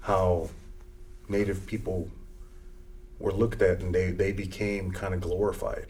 How 0.00 0.50
Native 1.28 1.66
people 1.66 2.10
were 3.18 3.32
looked 3.32 3.62
at 3.62 3.80
and 3.80 3.94
they, 3.94 4.10
they 4.10 4.32
became 4.32 4.90
kind 4.90 5.14
of 5.14 5.20
glorified. 5.20 5.86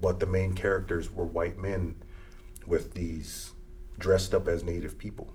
But 0.00 0.20
the 0.20 0.26
main 0.26 0.54
characters 0.54 1.12
were 1.12 1.24
white 1.24 1.58
men 1.58 1.94
with 2.70 2.94
these 2.94 3.52
dressed 3.98 4.32
up 4.32 4.48
as 4.48 4.62
Native 4.62 4.96
people, 4.96 5.34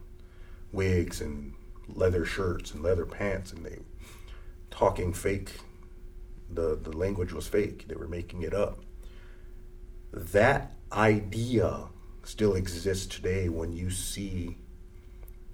wigs 0.72 1.22
and 1.22 1.54
leather 1.90 2.26
shirts 2.26 2.72
and 2.72 2.82
leather 2.82 3.06
pants, 3.06 3.52
and 3.52 3.64
they 3.64 3.80
talking 4.72 5.14
fake. 5.14 5.52
The, 6.50 6.80
the 6.82 6.96
language 6.96 7.34
was 7.34 7.48
fake, 7.48 7.88
they 7.88 7.96
were 7.96 8.08
making 8.08 8.42
it 8.44 8.54
up. 8.54 8.80
That 10.14 10.72
idea 10.94 11.90
still 12.24 12.56
exists 12.56 13.06
today 13.06 13.50
when 13.50 13.74
you 13.74 13.90
see 13.90 14.58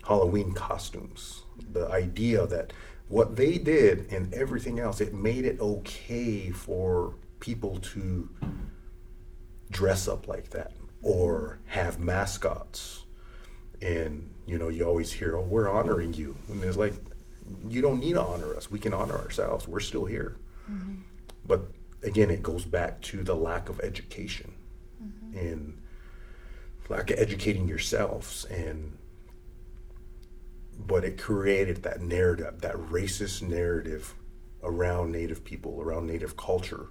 Halloween 0.08 0.54
costumes. 0.54 1.44
The 1.72 1.89
idea 1.89 2.46
that 2.48 2.72
what 3.08 3.36
they 3.36 3.58
did 3.58 4.12
and 4.12 4.34
everything 4.34 4.80
else, 4.80 5.02
it 5.02 5.13
made 5.13 5.46
it 5.46 5.60
okay 5.60 6.52
for 6.52 7.15
people 7.39 7.80
to 7.80 8.30
dress 9.72 10.08
up 10.08 10.28
like 10.28 10.50
that 10.52 10.74
or 11.02 11.60
have 11.68 12.00
mascots. 12.00 13.06
And, 13.82 14.30
you 14.46 14.58
know, 14.58 14.70
you 14.70 14.86
always 14.86 15.12
hear, 15.12 15.36
oh, 15.36 15.42
we're 15.42 15.70
honoring 15.70 16.14
you. 16.14 16.36
And 16.50 16.64
it's 16.64 16.78
like, 16.78 16.94
you 17.68 17.82
don't 17.82 18.00
need 18.00 18.14
to 18.14 18.22
honor 18.22 18.56
us. 18.56 18.70
We 18.70 18.80
can 18.80 18.94
honor 18.94 19.18
ourselves. 19.18 19.68
We're 19.68 19.80
still 19.80 20.06
here. 20.06 20.38
Mm-hmm. 20.70 21.02
But 21.46 21.62
again, 22.04 22.30
it 22.30 22.44
goes 22.44 22.66
back 22.66 23.02
to 23.02 23.24
the 23.24 23.36
lack 23.36 23.70
of 23.70 23.80
education 23.82 24.54
mm-hmm. 25.04 25.38
and 25.38 25.82
lack 26.90 27.10
of 27.10 27.20
educating 27.20 27.68
yourselves 27.68 28.46
and 28.46 28.98
but 30.88 31.04
it 31.04 31.18
created 31.18 31.84
that 31.84 32.02
narrative, 32.02 32.62
that 32.62 32.76
racist 32.76 33.42
narrative 33.42 34.16
around 34.64 35.12
Native 35.12 35.44
people, 35.44 35.80
around 35.82 36.08
Native 36.08 36.36
culture. 36.38 36.88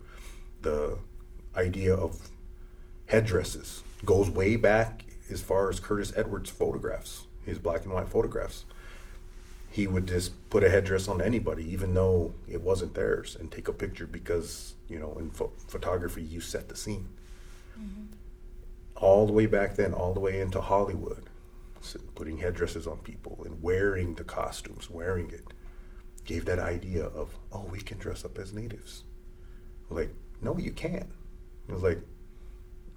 The 0.63 0.99
idea 1.57 1.95
of 1.95 2.31
headdresses 3.07 3.83
goes 4.05 4.31
way 4.31 4.57
back 4.57 5.05
as 5.31 5.41
far 5.41 5.71
as 5.71 5.81
Curtis 5.81 6.13
Edwards' 6.17 6.51
photographs, 6.51 7.27
his 7.45 7.59
black 7.59 7.85
and 7.85 7.93
white 7.93 8.09
photographs. 8.09 8.65
He 9.71 9.87
would 9.87 10.09
just 10.09 10.51
put 10.51 10.65
a 10.65 10.71
headdress 10.71 11.07
on 11.07 11.23
anybody, 11.23 11.65
even 11.73 11.95
though 11.95 12.35
it 12.49 12.61
wasn't 12.61 12.95
theirs, 12.95 13.37
and 13.39 13.53
take 13.53 13.69
a 13.69 13.73
picture 13.73 14.07
because, 14.07 14.75
you 14.89 14.99
know, 14.99 15.17
in 15.19 15.31
ph- 15.31 15.51
photography, 15.69 16.23
you 16.23 16.41
set 16.41 16.69
the 16.69 16.77
scene. 16.77 17.09
Mm-hmm. 17.79 18.07
All 18.97 19.27
the 19.27 19.33
way 19.33 19.47
back 19.47 19.77
then, 19.77 19.95
all 19.95 20.13
the 20.13 20.21
way 20.21 20.41
into 20.41 20.61
Hollywood 20.61 21.31
putting 22.15 22.39
headdresses 22.39 22.87
on 22.87 22.99
people 22.99 23.43
and 23.45 23.63
wearing 23.63 24.15
the 24.15 24.25
costumes, 24.25 24.91
wearing 24.91 25.31
it, 25.31 25.45
gave 26.25 26.45
that 26.45 26.59
idea 26.59 27.05
of, 27.07 27.35
oh, 27.53 27.67
we 27.71 27.81
can 27.81 27.99
dress 27.99 28.25
up 28.25 28.39
as 28.39 28.53
natives. 28.53 29.05
Like, 29.89 30.13
no, 30.43 30.59
you 30.59 30.73
can't. 30.73 31.11
It 31.69 31.73
was 31.73 31.83
like, 31.83 32.01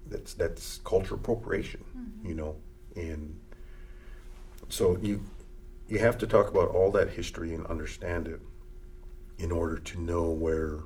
that's 0.08 0.34
that's 0.34 0.78
cultural 0.84 1.20
appropriation, 1.20 1.84
mm-hmm. 1.96 2.28
you 2.28 2.34
know, 2.34 2.56
and 2.96 3.38
so 4.68 4.96
you 5.02 5.22
you 5.88 5.98
have 5.98 6.18
to 6.18 6.26
talk 6.26 6.48
about 6.48 6.68
all 6.68 6.90
that 6.92 7.10
history 7.10 7.54
and 7.54 7.66
understand 7.66 8.28
it 8.28 8.40
in 9.38 9.50
order 9.50 9.78
to 9.78 10.00
know 10.00 10.30
where 10.30 10.80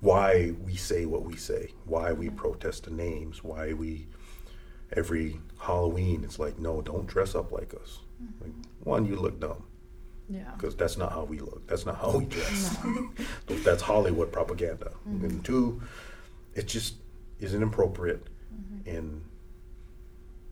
why 0.00 0.52
we 0.64 0.74
say 0.74 1.06
what 1.06 1.22
we 1.24 1.36
say, 1.36 1.70
why 1.84 2.12
we 2.12 2.26
mm-hmm. 2.26 2.36
protest 2.36 2.84
the 2.84 2.90
names, 2.90 3.44
why 3.44 3.72
we 3.72 4.06
every 4.94 5.40
Halloween, 5.58 6.22
it's 6.24 6.38
like, 6.38 6.58
no, 6.58 6.82
don't 6.82 7.06
dress 7.06 7.34
up 7.34 7.52
like 7.52 7.72
us. 7.74 8.00
Mm-hmm. 8.22 8.44
Like, 8.44 8.52
one, 8.82 9.06
you 9.06 9.16
look 9.16 9.40
dumb. 9.40 9.64
Yeah. 10.28 10.50
Because 10.56 10.74
that's 10.76 10.96
not 10.96 11.12
how 11.12 11.24
we 11.24 11.38
look. 11.38 11.66
That's 11.66 11.86
not 11.86 11.96
how 11.96 12.16
we 12.18 12.24
dress. 12.24 12.76
No. 12.84 13.10
that's 13.64 13.82
Hollywood 13.82 14.32
propaganda. 14.32 14.92
Mm-hmm. 15.08 15.24
And 15.24 15.44
two, 15.44 15.82
it's 16.54 16.72
just 16.72 16.94
isn't 17.42 17.62
appropriate 17.62 18.26
mm-hmm. 18.54 18.96
and 18.96 19.22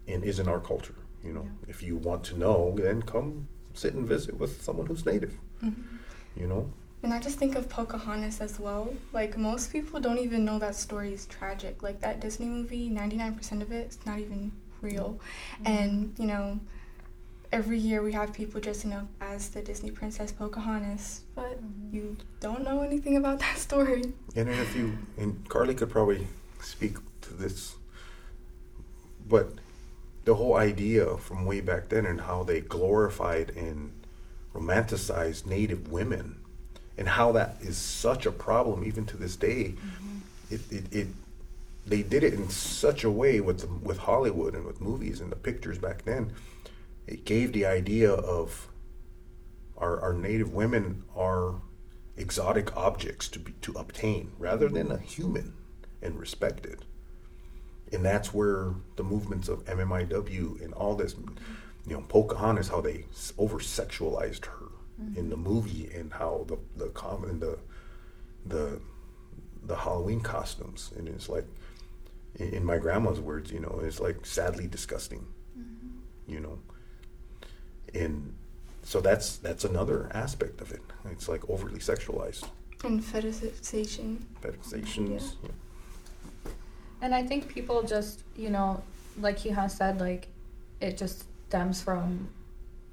and 0.08 0.24
isn't 0.24 0.48
our 0.48 0.60
culture. 0.60 0.94
You 1.24 1.32
know, 1.32 1.42
yeah. 1.44 1.70
if 1.70 1.82
you 1.82 1.96
want 1.96 2.24
to 2.24 2.38
know, 2.38 2.74
then 2.76 3.02
come 3.02 3.46
sit 3.74 3.94
and 3.94 4.06
visit 4.06 4.38
with 4.38 4.62
someone 4.62 4.86
who's 4.86 5.06
native. 5.06 5.34
Mm-hmm. 5.62 5.96
You 6.36 6.46
know. 6.46 6.72
And 7.02 7.14
I 7.14 7.18
just 7.18 7.38
think 7.38 7.54
of 7.56 7.68
Pocahontas 7.68 8.40
as 8.40 8.58
well. 8.60 8.92
Like 9.12 9.38
most 9.38 9.72
people 9.72 10.00
don't 10.00 10.18
even 10.18 10.44
know 10.44 10.58
that 10.58 10.74
story 10.74 11.12
is 11.14 11.26
tragic. 11.26 11.82
Like 11.82 12.00
that 12.00 12.20
Disney 12.20 12.46
movie, 12.46 12.90
99% 12.90 13.62
of 13.62 13.72
it 13.72 13.88
is 13.88 13.98
not 14.04 14.18
even 14.18 14.52
real. 14.82 15.18
Mm-hmm. 15.62 15.66
And, 15.66 16.14
you 16.18 16.26
know, 16.26 16.60
every 17.52 17.78
year 17.78 18.02
we 18.02 18.12
have 18.12 18.32
people 18.34 18.60
dressing 18.60 18.92
up 18.92 19.06
as 19.20 19.48
the 19.48 19.62
Disney 19.62 19.90
princess 19.90 20.30
Pocahontas, 20.32 21.22
but 21.34 21.62
Mhm. 21.62 21.92
you 21.92 22.16
don't 22.40 22.62
know 22.64 22.82
anything 22.82 23.16
about 23.16 23.38
that 23.46 23.56
story. 23.58 24.12
And 24.36 24.48
if 24.48 24.76
you 24.76 24.98
and 25.16 25.48
Carlie 25.48 25.74
could 25.74 25.90
probably 25.90 26.26
speak 26.62 26.96
to 27.22 27.34
this, 27.34 27.76
but 29.28 29.54
the 30.24 30.34
whole 30.34 30.56
idea 30.56 31.16
from 31.16 31.46
way 31.46 31.60
back 31.60 31.88
then 31.88 32.06
and 32.06 32.22
how 32.22 32.42
they 32.42 32.60
glorified 32.60 33.50
and 33.56 33.92
romanticized 34.54 35.46
Native 35.46 35.90
women, 35.90 36.40
and 36.98 37.08
how 37.08 37.32
that 37.32 37.56
is 37.60 37.76
such 37.76 38.26
a 38.26 38.32
problem 38.32 38.84
even 38.84 39.06
to 39.06 39.16
this 39.16 39.36
day. 39.36 39.74
Mm-hmm. 39.74 40.18
It, 40.50 40.60
it, 40.70 40.92
it 40.92 41.06
they 41.86 42.02
did 42.02 42.22
it 42.22 42.34
in 42.34 42.48
such 42.50 43.04
a 43.04 43.10
way 43.10 43.40
with 43.40 43.68
with 43.82 43.98
Hollywood 43.98 44.54
and 44.54 44.66
with 44.66 44.80
movies 44.80 45.20
and 45.20 45.32
the 45.32 45.36
pictures 45.36 45.78
back 45.78 46.04
then. 46.04 46.32
It 47.06 47.24
gave 47.24 47.52
the 47.52 47.66
idea 47.66 48.12
of 48.12 48.68
our, 49.76 50.00
our 50.00 50.12
native 50.12 50.52
women 50.52 51.04
are 51.16 51.54
exotic 52.16 52.76
objects 52.76 53.28
to 53.28 53.38
be 53.38 53.52
to 53.62 53.72
obtain 53.72 54.32
rather 54.38 54.68
than 54.68 54.92
a 54.92 54.98
human 54.98 55.54
and 56.02 56.18
respected. 56.18 56.84
And 57.92 58.04
that's 58.04 58.32
where 58.32 58.74
the 58.96 59.02
movements 59.02 59.48
of 59.48 59.64
MMIW 59.64 60.64
and 60.64 60.72
all 60.74 60.94
this, 60.94 61.14
you 61.86 61.94
know, 61.94 62.04
Pocahontas, 62.08 62.68
how 62.68 62.80
they 62.80 63.04
over 63.36 63.58
sexualized 63.58 64.46
her 64.46 64.66
mm-hmm. 65.00 65.18
in 65.18 65.28
the 65.28 65.36
movie 65.36 65.90
and 65.94 66.12
how 66.12 66.44
the 66.48 66.58
the 66.76 66.90
common 66.90 67.40
the 67.40 67.58
the 68.46 68.80
the 69.62 69.76
Halloween 69.76 70.20
costumes 70.20 70.92
and 70.96 71.08
it's 71.08 71.28
like 71.28 71.46
in, 72.36 72.64
my 72.64 72.78
grandma's 72.78 73.20
words, 73.20 73.50
you 73.50 73.60
know, 73.60 73.80
it's 73.82 74.00
like 74.00 74.24
sadly 74.24 74.66
disgusting, 74.66 75.26
mm-hmm. 75.58 76.32
you 76.32 76.40
know, 76.40 76.58
and 77.94 78.34
so 78.82 79.00
that's 79.00 79.36
that's 79.38 79.64
another 79.64 80.10
aspect 80.14 80.60
of 80.60 80.70
it. 80.72 80.80
It's 81.10 81.28
like 81.28 81.48
overly 81.50 81.80
sexualized 81.80 82.44
And 82.84 83.02
fetishization. 83.02 84.18
fetishizations. 84.40 85.34
Yeah. 85.42 85.48
Yeah. 85.48 85.50
And 87.02 87.14
I 87.14 87.22
think 87.22 87.48
people 87.48 87.82
just, 87.82 88.22
you 88.36 88.50
know, 88.50 88.82
like 89.18 89.38
he 89.38 89.50
has 89.50 89.74
said, 89.74 90.00
like 90.00 90.28
it 90.80 90.96
just 90.96 91.24
stems 91.48 91.82
from, 91.82 92.28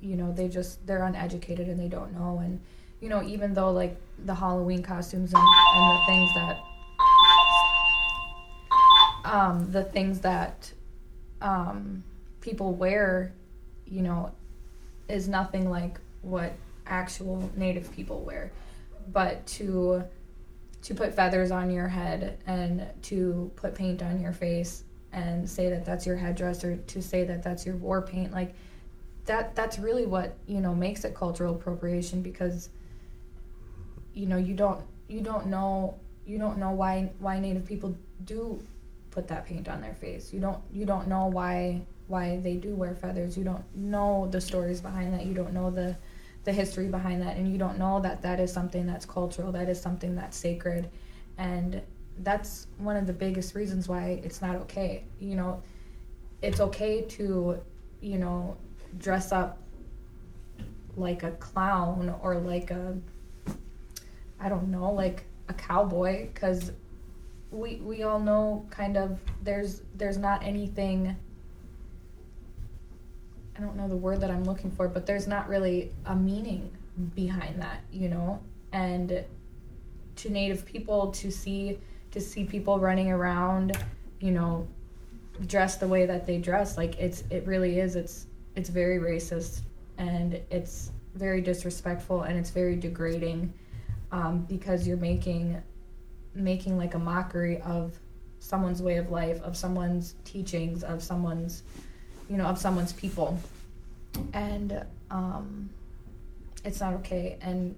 you 0.01 0.15
know, 0.15 0.31
they 0.31 0.47
just 0.47 0.85
they're 0.87 1.03
uneducated 1.03 1.67
and 1.67 1.79
they 1.79 1.87
don't 1.87 2.13
know. 2.13 2.39
And 2.43 2.59
you 3.01 3.09
know, 3.09 3.21
even 3.23 3.53
though 3.53 3.71
like 3.71 3.95
the 4.25 4.33
Halloween 4.33 4.81
costumes 4.81 5.33
and, 5.33 5.43
and 5.75 5.97
the 5.97 6.05
things 6.05 6.33
that, 6.35 6.57
um, 9.25 9.71
the 9.71 9.83
things 9.83 10.19
that, 10.21 10.71
um, 11.41 12.03
people 12.41 12.73
wear, 12.73 13.33
you 13.85 14.01
know, 14.01 14.31
is 15.09 15.27
nothing 15.27 15.69
like 15.69 15.99
what 16.21 16.53
actual 16.87 17.51
Native 17.55 17.91
people 17.91 18.21
wear. 18.21 18.51
But 19.11 19.45
to 19.47 20.03
to 20.87 20.95
put 20.95 21.13
feathers 21.13 21.51
on 21.51 21.69
your 21.69 21.87
head 21.87 22.37
and 22.47 22.87
to 23.03 23.51
put 23.57 23.75
paint 23.75 24.01
on 24.01 24.21
your 24.21 24.31
face 24.31 24.83
and 25.11 25.49
say 25.49 25.69
that 25.69 25.85
that's 25.85 26.05
your 26.05 26.15
headdress 26.15 26.63
or 26.63 26.77
to 26.77 27.01
say 27.01 27.23
that 27.25 27.43
that's 27.43 27.65
your 27.65 27.75
war 27.75 28.01
paint 28.01 28.31
like 28.31 28.53
that 29.25 29.53
that's 29.53 29.77
really 29.77 30.05
what 30.05 30.37
you 30.47 30.61
know 30.61 30.73
makes 30.73 31.03
it 31.03 31.13
cultural 31.13 31.55
appropriation 31.55 32.21
because 32.21 32.69
you 34.13 34.25
know 34.25 34.37
you 34.37 34.53
don't 34.53 34.81
you 35.09 35.19
don't 35.19 35.47
know 35.47 35.93
you 36.25 36.37
don't 36.37 36.57
know 36.57 36.71
why 36.71 37.11
why 37.19 37.37
native 37.37 37.65
people 37.65 37.93
do 38.23 38.61
put 39.11 39.27
that 39.29 39.47
paint 39.47 39.67
on 39.67 39.81
their 39.81 39.95
face. 39.95 40.31
You 40.31 40.39
don't 40.39 40.59
you 40.71 40.85
don't 40.85 41.07
know 41.07 41.25
why 41.25 41.81
why 42.07 42.39
they 42.43 42.53
do 42.53 42.75
wear 42.75 42.93
feathers. 42.93 43.35
You 43.35 43.43
don't 43.43 43.63
know 43.75 44.27
the 44.29 44.39
stories 44.39 44.79
behind 44.79 45.13
that. 45.13 45.25
You 45.25 45.33
don't 45.33 45.53
know 45.53 45.71
the 45.71 45.95
the 46.47 46.53
history 46.53 46.87
behind 46.87 47.21
that 47.21 47.35
and 47.35 47.51
you 47.51 47.57
don't 47.57 47.77
know 47.77 47.99
that 47.99 48.21
that 48.21 48.39
is 48.39 48.53
something 48.53 48.87
that's 48.87 49.05
cultural 49.05 49.51
that 49.51 49.67
is 49.67 49.79
something 49.79 50.15
that's 50.15 50.37
sacred. 50.37 50.89
And 51.37 51.81
that's 52.19 52.67
one 52.77 52.95
of 52.95 53.05
the 53.05 53.13
biggest 53.13 53.53
reasons 53.53 53.89
why 53.89 54.21
it's 54.23 54.41
not 54.41 54.55
okay. 54.55 55.03
You 55.19 55.35
know 55.35 55.61
it's 56.41 56.61
okay 56.61 57.01
to 57.01 57.59
you 57.99 58.17
know 58.17 58.55
dress 58.97 59.31
up 59.33 59.59
like 60.95 61.23
a 61.23 61.31
clown 61.31 62.15
or 62.21 62.37
like 62.37 62.71
a 62.71 62.97
i 64.39 64.47
don't 64.47 64.69
know 64.69 64.91
like 64.91 65.25
a 65.49 65.53
cowboy 65.53 66.27
because 66.33 66.71
we 67.51 67.75
we 67.77 68.03
all 68.03 68.19
know 68.19 68.65
kind 68.69 68.97
of 68.97 69.19
there's 69.43 69.81
there's 69.95 70.17
not 70.17 70.43
anything 70.43 71.15
I 73.57 73.61
don't 73.61 73.75
know 73.75 73.87
the 73.87 73.95
word 73.95 74.21
that 74.21 74.29
I'm 74.29 74.43
looking 74.43 74.69
for, 74.69 74.87
but 74.87 75.05
there's 75.05 75.27
not 75.27 75.49
really 75.49 75.91
a 76.05 76.15
meaning 76.15 76.69
behind 77.15 77.61
that, 77.61 77.81
you 77.91 78.07
know? 78.09 78.39
And 78.71 79.23
to 80.17 80.29
native 80.29 80.65
people 80.65 81.11
to 81.11 81.31
see 81.31 81.79
to 82.11 82.21
see 82.21 82.45
people 82.45 82.79
running 82.79 83.11
around, 83.11 83.77
you 84.19 84.31
know, 84.31 84.67
dressed 85.45 85.79
the 85.79 85.87
way 85.87 86.05
that 86.05 86.25
they 86.25 86.37
dress, 86.37 86.77
like 86.77 86.97
it's 86.97 87.23
it 87.29 87.45
really 87.45 87.79
is 87.79 87.95
it's 87.95 88.27
it's 88.55 88.69
very 88.69 88.99
racist 88.99 89.61
and 89.97 90.39
it's 90.49 90.91
very 91.15 91.41
disrespectful 91.41 92.23
and 92.23 92.37
it's 92.37 92.51
very 92.51 92.75
degrading 92.75 93.53
um, 94.11 94.41
because 94.41 94.87
you're 94.87 94.97
making 94.97 95.61
making 96.35 96.77
like 96.77 96.93
a 96.93 96.99
mockery 96.99 97.59
of 97.61 97.97
someone's 98.39 98.81
way 98.81 98.97
of 98.97 99.09
life, 99.09 99.41
of 99.41 99.57
someone's 99.57 100.15
teachings, 100.23 100.83
of 100.83 101.01
someone's 101.01 101.63
you 102.29 102.37
know, 102.37 102.45
of 102.45 102.57
someone's 102.57 102.93
people. 102.93 103.39
And 104.33 104.85
um, 105.11 105.69
it's 106.63 106.79
not 106.79 106.93
okay. 106.95 107.37
And 107.41 107.75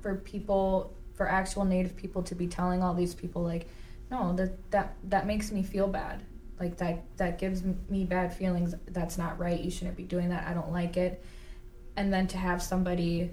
for 0.00 0.16
people, 0.16 0.92
for 1.14 1.28
actual 1.28 1.64
Native 1.64 1.96
people 1.96 2.22
to 2.24 2.34
be 2.34 2.46
telling 2.46 2.82
all 2.82 2.94
these 2.94 3.14
people, 3.14 3.42
like, 3.42 3.68
no, 4.10 4.34
that 4.36 4.70
that 4.70 4.94
that 5.04 5.26
makes 5.26 5.52
me 5.52 5.62
feel 5.62 5.86
bad. 5.86 6.22
Like 6.58 6.76
that 6.78 7.04
that 7.18 7.38
gives 7.38 7.62
me 7.88 8.04
bad 8.04 8.34
feelings. 8.34 8.74
That's 8.88 9.18
not 9.18 9.38
right. 9.38 9.60
You 9.60 9.70
shouldn't 9.70 9.96
be 9.96 10.04
doing 10.04 10.30
that. 10.30 10.46
I 10.46 10.54
don't 10.54 10.72
like 10.72 10.96
it. 10.96 11.22
And 11.96 12.12
then 12.12 12.26
to 12.28 12.38
have 12.38 12.62
somebody 12.62 13.30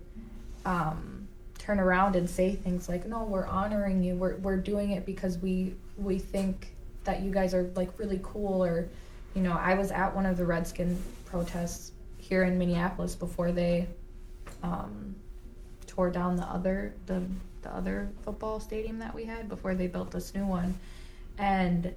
um, 0.65 1.27
turn 1.57 1.79
around 1.79 2.15
and 2.15 2.29
say 2.29 2.55
things 2.55 2.89
like, 2.89 3.05
"No, 3.05 3.23
we're 3.23 3.47
honoring 3.47 4.03
you. 4.03 4.15
We're 4.15 4.35
we're 4.37 4.57
doing 4.57 4.91
it 4.91 5.05
because 5.05 5.37
we 5.37 5.75
we 5.97 6.19
think 6.19 6.73
that 7.05 7.21
you 7.21 7.31
guys 7.31 7.53
are 7.53 7.71
like 7.75 7.97
really 7.97 8.19
cool." 8.23 8.63
Or, 8.63 8.89
you 9.35 9.41
know, 9.41 9.51
I 9.51 9.75
was 9.75 9.91
at 9.91 10.15
one 10.15 10.25
of 10.25 10.37
the 10.37 10.45
Redskin 10.45 10.97
protests 11.25 11.91
here 12.17 12.43
in 12.43 12.57
Minneapolis 12.57 13.13
before 13.15 13.51
they 13.51 13.87
um, 14.63 15.15
tore 15.85 16.09
down 16.09 16.37
the 16.37 16.45
other 16.45 16.95
the 17.05 17.21
the 17.61 17.75
other 17.75 18.09
football 18.23 18.59
stadium 18.59 18.99
that 18.99 19.13
we 19.13 19.25
had 19.25 19.49
before 19.49 19.75
they 19.75 19.87
built 19.87 20.11
this 20.11 20.33
new 20.33 20.45
one, 20.45 20.73
and 21.37 21.93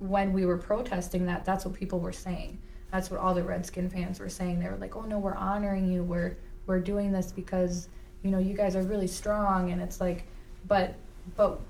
when 0.00 0.32
we 0.32 0.44
were 0.44 0.58
protesting 0.58 1.26
that, 1.26 1.44
that's 1.44 1.64
what 1.64 1.74
people 1.74 2.00
were 2.00 2.12
saying. 2.12 2.58
That's 2.90 3.10
what 3.10 3.20
all 3.20 3.34
the 3.34 3.44
Redskin 3.44 3.88
fans 3.88 4.18
were 4.18 4.28
saying. 4.28 4.58
They 4.58 4.68
were 4.68 4.76
like, 4.76 4.96
"Oh 4.96 5.02
no, 5.02 5.18
we're 5.18 5.36
honoring 5.36 5.90
you. 5.92 6.02
We're 6.02 6.36
we're 6.66 6.80
doing 6.80 7.12
this 7.12 7.30
because 7.30 7.88
you 8.22 8.30
know 8.30 8.38
you 8.38 8.54
guys 8.54 8.74
are 8.74 8.82
really 8.82 9.06
strong." 9.06 9.70
And 9.70 9.80
it's 9.80 10.00
like, 10.00 10.24
but 10.66 10.96
but 11.36 11.60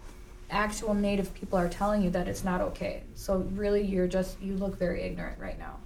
actual 0.50 0.94
Native 0.94 1.32
people 1.34 1.58
are 1.58 1.68
telling 1.68 2.02
you 2.02 2.10
that 2.10 2.28
it's 2.28 2.44
not 2.44 2.60
okay. 2.60 3.02
So 3.14 3.38
really, 3.54 3.82
you're 3.84 4.08
just 4.08 4.40
you 4.40 4.54
look 4.56 4.78
very 4.78 5.02
ignorant 5.02 5.38
right 5.38 5.58
now. 5.58 5.76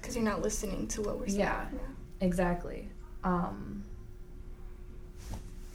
Because 0.00 0.14
you're 0.14 0.24
not 0.24 0.42
listening 0.42 0.86
to 0.88 1.02
what 1.02 1.18
we're 1.18 1.26
saying. 1.26 1.40
Yeah. 1.40 1.66
Exactly. 2.20 2.88
Um, 3.24 3.84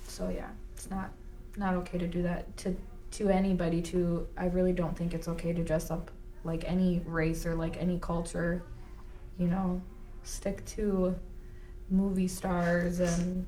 so 0.07 0.29
yeah, 0.29 0.49
it's 0.73 0.89
not 0.89 1.11
not 1.57 1.75
okay 1.75 1.97
to 1.97 2.07
do 2.07 2.23
that 2.23 2.55
to 2.57 2.75
to 3.11 3.29
anybody. 3.29 3.81
To 3.81 4.27
I 4.37 4.45
really 4.45 4.73
don't 4.73 4.97
think 4.97 5.13
it's 5.13 5.27
okay 5.27 5.53
to 5.53 5.63
dress 5.63 5.91
up 5.91 6.11
like 6.43 6.63
any 6.65 7.01
race 7.05 7.45
or 7.45 7.55
like 7.55 7.77
any 7.77 7.99
culture. 7.99 8.63
You 9.37 9.47
know, 9.47 9.81
stick 10.23 10.63
to 10.65 11.15
movie 11.89 12.27
stars 12.27 12.99
and 12.99 13.47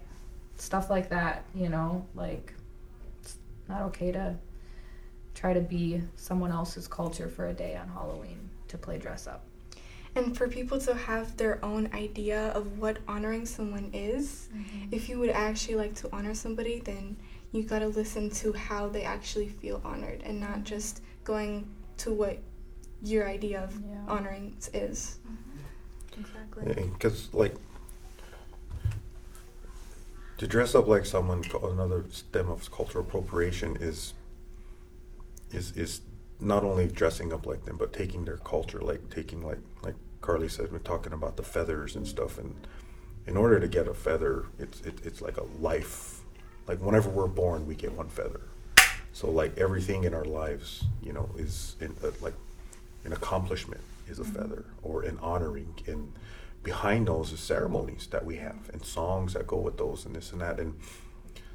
stuff 0.58 0.90
like 0.90 1.10
that. 1.10 1.46
You 1.56 1.70
know, 1.70 2.06
like 2.14 2.54
it's 3.22 3.38
not 3.70 3.84
okay 3.84 4.12
to 4.12 4.36
try 5.34 5.54
to 5.54 5.62
be 5.62 6.02
someone 6.16 6.52
else's 6.52 6.88
culture 6.88 7.28
for 7.28 7.48
a 7.48 7.54
day 7.54 7.76
on 7.76 7.88
Halloween 7.88 8.50
to 8.68 8.78
play 8.78 8.98
dress 8.98 9.28
up. 9.28 9.44
And 10.16 10.38
for 10.38 10.48
people 10.48 10.80
to 10.82 10.94
have 10.94 11.36
their 11.38 11.64
own 11.66 11.90
idea 11.94 12.50
of 12.50 12.78
what 12.78 13.00
honoring 13.08 13.46
someone 13.46 13.90
is, 13.94 14.50
mm-hmm. 14.56 14.94
if 14.94 15.10
you 15.10 15.18
would 15.20 15.32
actually 15.32 15.76
like 15.76 15.96
to 15.96 16.10
honor 16.14 16.36
somebody, 16.36 16.80
then 16.80 17.18
you 17.52 17.64
gotta 17.64 17.88
listen 17.88 18.30
to 18.30 18.54
how 18.54 18.88
they 18.88 19.04
actually 19.04 19.50
feel 19.50 19.82
honored 19.84 20.22
and 20.24 20.40
not 20.40 20.52
mm-hmm. 20.52 20.64
just 20.64 21.02
going 21.24 21.68
to 21.98 22.12
what 22.12 22.38
your 23.02 23.28
idea 23.28 23.64
of 23.64 23.74
Yeah. 23.74 24.04
honoring 24.08 24.56
is. 24.74 25.18
Mm-hmm. 25.28 26.20
Exactly. 26.22 26.92
Because 26.94 27.34
like 27.34 27.56
to 30.38 30.48
dress 30.48 30.76
up 30.76 30.88
like 30.88 31.06
someone, 31.06 31.44
another 31.64 32.06
stem 32.12 32.50
of 32.50 32.72
cultural 32.72 33.04
appropriation 33.04 33.78
is 33.80 34.14
is 35.54 35.72
is 35.78 36.02
not 36.40 36.64
only 36.64 36.88
dressing 36.88 37.32
up 37.32 37.46
like 37.46 37.66
them, 37.66 37.78
but 37.78 37.94
taking 37.94 38.26
their 38.26 38.38
culture, 38.38 38.82
like 38.82 39.10
taking 39.10 39.42
like 39.42 39.60
like 39.82 39.96
Carlie 40.22 40.50
said, 40.50 40.72
we're 40.72 40.80
talking 40.80 41.14
about 41.14 41.38
the 41.38 41.44
feathers 41.44 41.96
and 41.96 42.08
stuff, 42.08 42.38
and 42.38 42.56
in 43.26 43.38
order 43.38 43.60
to 43.60 43.68
get 43.68 43.88
a 43.88 43.94
feather, 43.94 44.46
it's 44.60 44.82
it, 44.82 45.00
it's 45.04 45.22
like 45.22 45.38
a 45.38 45.44
life. 45.60 46.22
Like 46.68 46.80
whenever 46.80 47.10
we're 47.10 47.28
born, 47.28 47.68
we 47.68 47.76
get 47.76 47.94
one 47.94 48.10
feather. 48.10 48.42
So 49.14 49.30
like 49.30 49.58
everything 49.58 50.06
in 50.06 50.14
our 50.14 50.26
lives, 50.26 50.84
you 51.02 51.14
know, 51.14 51.30
is 51.38 51.76
in, 51.80 51.96
uh, 52.04 52.12
like 52.22 52.34
an 53.06 53.14
accomplishment 53.14 53.82
is 54.10 54.20
a 54.20 54.24
feather 54.24 54.66
or 54.82 55.04
an 55.04 55.20
honoring. 55.22 55.76
And 55.86 56.14
behind 56.64 57.08
those 57.08 57.32
is 57.32 57.40
ceremonies 57.40 58.08
that 58.08 58.26
we 58.26 58.38
have 58.38 58.70
and 58.72 58.84
songs 58.84 59.34
that 59.34 59.46
go 59.46 59.58
with 59.58 59.78
those 59.78 60.06
and 60.06 60.16
this 60.16 60.32
and 60.32 60.42
that. 60.42 60.60
And 60.60 60.76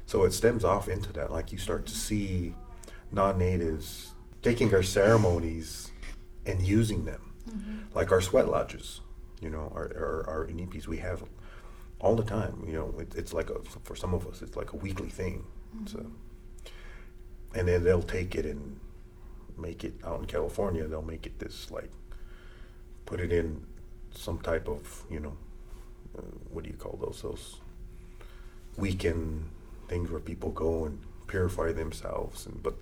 so 0.05 0.23
it 0.23 0.31
stems 0.31 0.63
off 0.63 0.87
into 0.87 1.11
that. 1.13 1.31
Like 1.31 1.51
you 1.51 1.57
start 1.57 1.85
to 1.87 1.93
see 1.93 2.55
non-natives 3.11 4.13
taking 4.41 4.73
our 4.73 4.83
ceremonies 4.83 5.91
and 6.45 6.61
using 6.61 7.05
them. 7.05 7.21
Like 7.93 8.11
our 8.11 8.21
sweat 8.21 8.47
lodges 8.47 9.01
you 9.41 9.49
know 9.49 9.71
our, 9.73 9.91
our, 9.95 10.29
our 10.29 10.47
inipis 10.47 10.87
we 10.87 10.97
have 10.97 11.23
all 11.99 12.15
the 12.15 12.23
time 12.23 12.63
you 12.67 12.73
know 12.73 12.93
it, 12.99 13.13
it's 13.15 13.33
like 13.33 13.49
a 13.49 13.59
for 13.83 13.95
some 13.95 14.13
of 14.13 14.27
us 14.27 14.41
it's 14.41 14.55
like 14.55 14.73
a 14.73 14.77
weekly 14.77 15.09
thing. 15.09 15.45
So 15.85 16.05
and 17.55 17.67
then 17.67 17.83
they'll 17.83 18.03
take 18.03 18.35
it 18.35 18.45
and 18.45 18.79
make 19.57 19.83
it 19.83 19.93
out 20.05 20.19
in 20.19 20.25
California. 20.25 20.87
They'll 20.87 21.01
make 21.01 21.25
it 21.25 21.39
this 21.39 21.71
like 21.71 21.91
put 23.05 23.19
it 23.19 23.33
in 23.33 23.65
some 24.11 24.39
type 24.39 24.67
of 24.67 25.03
you 25.09 25.19
know 25.19 25.37
uh, 26.17 26.21
what 26.51 26.63
do 26.63 26.69
you 26.69 26.75
call 26.75 26.97
those 27.01 27.21
those 27.21 27.57
weekend 28.77 29.49
things 29.87 30.09
where 30.11 30.19
people 30.19 30.51
go 30.51 30.85
and 30.85 30.99
purify 31.27 31.71
themselves 31.71 32.45
and 32.45 32.61
but 32.63 32.75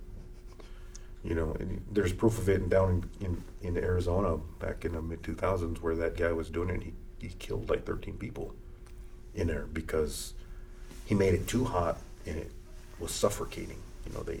you 1.24 1.34
know 1.34 1.56
there's 1.90 2.12
proof 2.12 2.38
of 2.38 2.48
it 2.48 2.68
down 2.68 3.08
in, 3.20 3.26
in, 3.62 3.76
in 3.76 3.84
Arizona 3.84 4.36
back 4.60 4.84
in 4.84 4.92
the 4.92 5.02
mid 5.02 5.22
2000s 5.22 5.78
where 5.78 5.96
that 5.96 6.16
guy 6.16 6.32
was 6.32 6.48
doing 6.48 6.70
it 6.70 6.74
and 6.74 6.82
he, 6.82 6.92
he 7.18 7.28
killed 7.38 7.68
like 7.68 7.84
13 7.84 8.16
people 8.18 8.54
in 9.34 9.48
there 9.48 9.66
because 9.72 10.34
he 11.04 11.14
made 11.14 11.34
it 11.34 11.46
too 11.46 11.64
hot 11.64 11.98
and 12.26 12.36
it 12.36 12.50
was 13.00 13.10
suffocating 13.10 13.78
you 14.06 14.12
know 14.14 14.22
they 14.22 14.40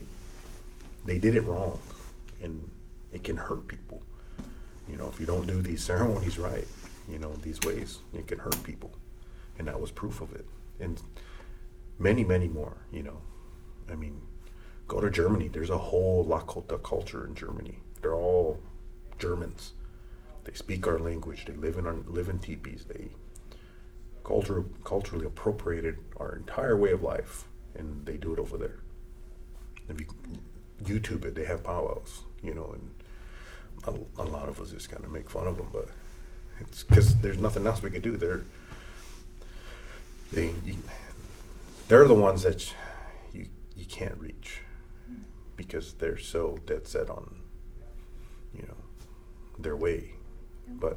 they 1.04 1.18
did 1.18 1.34
it 1.34 1.42
wrong 1.42 1.78
and 2.42 2.70
it 3.12 3.24
can 3.24 3.36
hurt 3.36 3.66
people. 3.66 4.02
You 4.88 4.96
know 4.96 5.08
if 5.08 5.18
you 5.18 5.26
don't 5.26 5.46
do 5.46 5.60
these 5.62 5.82
ceremonies 5.90 6.38
right 6.38 6.66
you 7.08 7.18
know 7.18 7.32
these 7.36 7.60
ways 7.60 7.98
it 8.14 8.26
can 8.26 8.38
hurt 8.38 8.62
people. 8.62 8.90
And 9.58 9.66
that 9.66 9.80
was 9.80 9.90
proof 9.90 10.20
of 10.20 10.32
it. 10.34 10.46
And 10.78 11.00
many 11.98 12.24
many 12.24 12.48
more 12.48 12.76
you 12.92 13.02
know. 13.02 13.20
I 13.90 13.94
mean 13.94 14.20
go 14.88 15.00
to 15.00 15.10
germany. 15.10 15.48
There's 15.48 15.70
a 15.70 15.78
whole 15.78 16.24
lakota 16.24 16.82
culture 16.82 17.26
in 17.26 17.34
germany. 17.34 17.78
They're 18.00 18.14
all 18.14 18.58
germans. 19.18 19.72
They 20.44 20.54
speak 20.54 20.86
our 20.86 20.98
language. 20.98 21.44
They 21.44 21.52
live 21.52 21.76
in 21.76 21.86
our 21.86 21.96
live 22.06 22.28
in 22.28 22.38
teepees. 22.38 22.86
They 22.88 23.10
culture, 24.24 24.64
culturally 24.84 25.26
appropriated 25.26 25.98
our 26.16 26.36
entire 26.36 26.76
way 26.76 26.90
of 26.90 27.02
life 27.02 27.44
and 27.74 28.04
they 28.06 28.16
do 28.16 28.32
it 28.32 28.38
over 28.38 28.56
there. 28.56 28.80
If 29.88 30.00
you 30.00 30.06
YouTube 30.82 31.24
it, 31.24 31.34
they 31.34 31.44
have 31.44 31.64
powwows, 31.64 32.22
you 32.42 32.54
know, 32.54 32.74
and 32.74 32.90
a, 34.18 34.22
a 34.22 34.24
lot 34.24 34.48
of 34.48 34.60
us 34.60 34.70
just 34.70 34.90
kind 34.90 35.04
of 35.04 35.10
make 35.10 35.28
fun 35.30 35.46
of 35.46 35.56
them, 35.56 35.68
but 35.72 35.88
it's 36.60 36.82
because 36.82 37.16
there's 37.16 37.38
nothing 37.38 37.66
else 37.66 37.82
we 37.82 37.90
can 37.90 38.02
do. 38.02 38.16
They're 38.16 38.42
they 40.32 40.52
they're 41.88 42.06
the 42.06 42.14
ones 42.14 42.42
that 42.42 42.74
you 43.32 43.46
you 43.76 43.86
can't 43.86 44.16
reach 44.18 44.60
because 45.58 45.92
they're 45.94 46.16
so 46.16 46.58
dead 46.64 46.86
set 46.86 47.10
on 47.10 47.36
you 48.54 48.62
know 48.62 48.76
their 49.58 49.76
way, 49.76 50.12
but. 50.66 50.96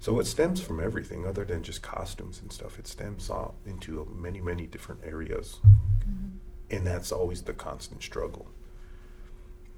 So 0.00 0.18
it 0.18 0.26
stems 0.26 0.60
from 0.60 0.80
everything 0.80 1.28
other 1.28 1.44
than 1.44 1.62
just 1.62 1.80
costumes 1.80 2.40
and 2.42 2.50
stuff. 2.50 2.76
It 2.76 2.88
stems 2.88 3.30
off 3.30 3.54
into 3.64 4.04
many, 4.12 4.40
many 4.40 4.66
different 4.66 5.02
areas. 5.04 5.60
Mm-hmm. 5.64 6.74
And 6.74 6.84
that's 6.84 7.12
always 7.12 7.42
the 7.42 7.52
constant 7.52 8.02
struggle 8.02 8.48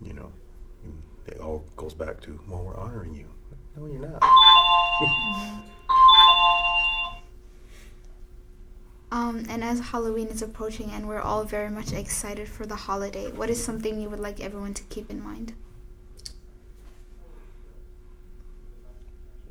you 0.02 0.12
know, 0.12 0.32
and 0.84 1.02
it 1.26 1.40
all 1.40 1.64
goes 1.76 1.94
back 1.94 2.20
to, 2.22 2.38
well, 2.48 2.62
we're 2.62 2.76
honoring 2.76 3.14
you. 3.14 3.26
No, 3.76 3.86
you're 3.86 4.00
not. 4.00 4.20
Mm-hmm. 4.20 5.60
Um, 9.10 9.46
and 9.48 9.62
as 9.62 9.80
Halloween 9.80 10.28
is 10.28 10.42
approaching 10.42 10.90
and 10.90 11.06
we're 11.06 11.20
all 11.20 11.44
very 11.44 11.70
much 11.70 11.92
excited 11.92 12.48
for 12.48 12.66
the 12.66 12.74
holiday, 12.74 13.30
what 13.30 13.50
is 13.50 13.62
something 13.62 14.00
you 14.00 14.10
would 14.10 14.20
like 14.20 14.40
everyone 14.40 14.74
to 14.74 14.82
keep 14.84 15.10
in 15.10 15.22
mind? 15.22 15.54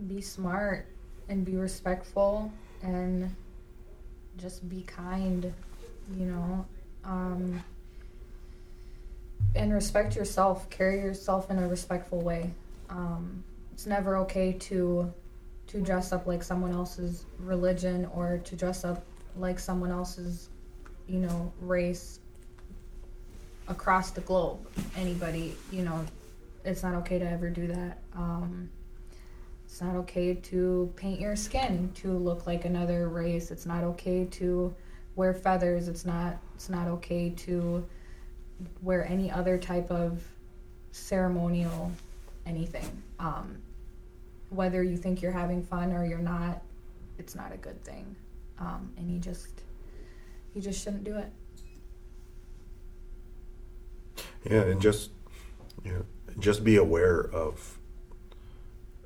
Be 0.07 0.21
smart 0.21 0.87
and 1.29 1.45
be 1.45 1.55
respectful 1.55 2.51
and 2.81 3.33
just 4.37 4.67
be 4.67 4.81
kind, 4.81 5.53
you 6.17 6.25
know. 6.25 6.65
Um, 7.05 7.63
and 9.55 9.73
respect 9.73 10.15
yourself. 10.15 10.69
Carry 10.69 10.97
yourself 10.97 11.49
in 11.51 11.59
a 11.59 11.67
respectful 11.67 12.21
way. 12.21 12.51
Um, 12.89 13.43
it's 13.71 13.85
never 13.85 14.17
okay 14.17 14.53
to 14.53 15.11
to 15.67 15.81
dress 15.81 16.11
up 16.11 16.27
like 16.27 16.43
someone 16.43 16.71
else's 16.71 17.25
religion 17.39 18.07
or 18.13 18.39
to 18.43 18.55
dress 18.55 18.83
up 18.83 19.03
like 19.37 19.59
someone 19.59 19.91
else's, 19.91 20.49
you 21.07 21.19
know, 21.19 21.51
race 21.61 22.19
across 23.67 24.11
the 24.11 24.21
globe. 24.21 24.59
Anybody, 24.95 25.55
you 25.71 25.83
know, 25.83 26.05
it's 26.65 26.83
not 26.83 26.93
okay 26.95 27.19
to 27.19 27.29
ever 27.29 27.49
do 27.49 27.67
that. 27.67 27.99
Um, 28.15 28.69
it's 29.65 29.81
not 29.81 29.95
okay 29.95 30.35
to 30.35 30.93
paint 30.95 31.19
your 31.19 31.35
skin 31.35 31.91
to 31.95 32.11
look 32.11 32.45
like 32.45 32.65
another 32.65 33.09
race. 33.09 33.49
It's 33.49 33.65
not 33.65 33.83
okay 33.83 34.25
to 34.25 34.73
wear 35.15 35.33
feathers. 35.33 35.87
It's 35.87 36.05
not. 36.05 36.37
It's 36.55 36.69
not 36.69 36.87
okay 36.87 37.31
to 37.31 37.85
wear 38.81 39.05
any 39.07 39.31
other 39.31 39.57
type 39.57 39.89
of 39.89 40.23
ceremonial 40.91 41.91
anything. 42.45 43.01
Um, 43.19 43.57
whether 44.49 44.83
you 44.83 44.97
think 44.97 45.21
you're 45.21 45.31
having 45.31 45.63
fun 45.63 45.91
or 45.91 46.05
you're 46.05 46.19
not, 46.19 46.61
it's 47.17 47.35
not 47.35 47.51
a 47.51 47.57
good 47.57 47.83
thing. 47.83 48.15
Um, 48.63 48.93
and 48.97 49.11
you 49.11 49.19
just 49.19 49.61
you 50.53 50.61
just 50.61 50.81
shouldn't 50.81 51.03
do 51.03 51.17
it. 51.17 51.31
Yeah, 54.49 54.61
and 54.61 54.81
just 54.81 55.11
you 55.83 55.91
know, 55.91 56.05
just 56.39 56.63
be 56.63 56.77
aware 56.77 57.19
of 57.19 57.77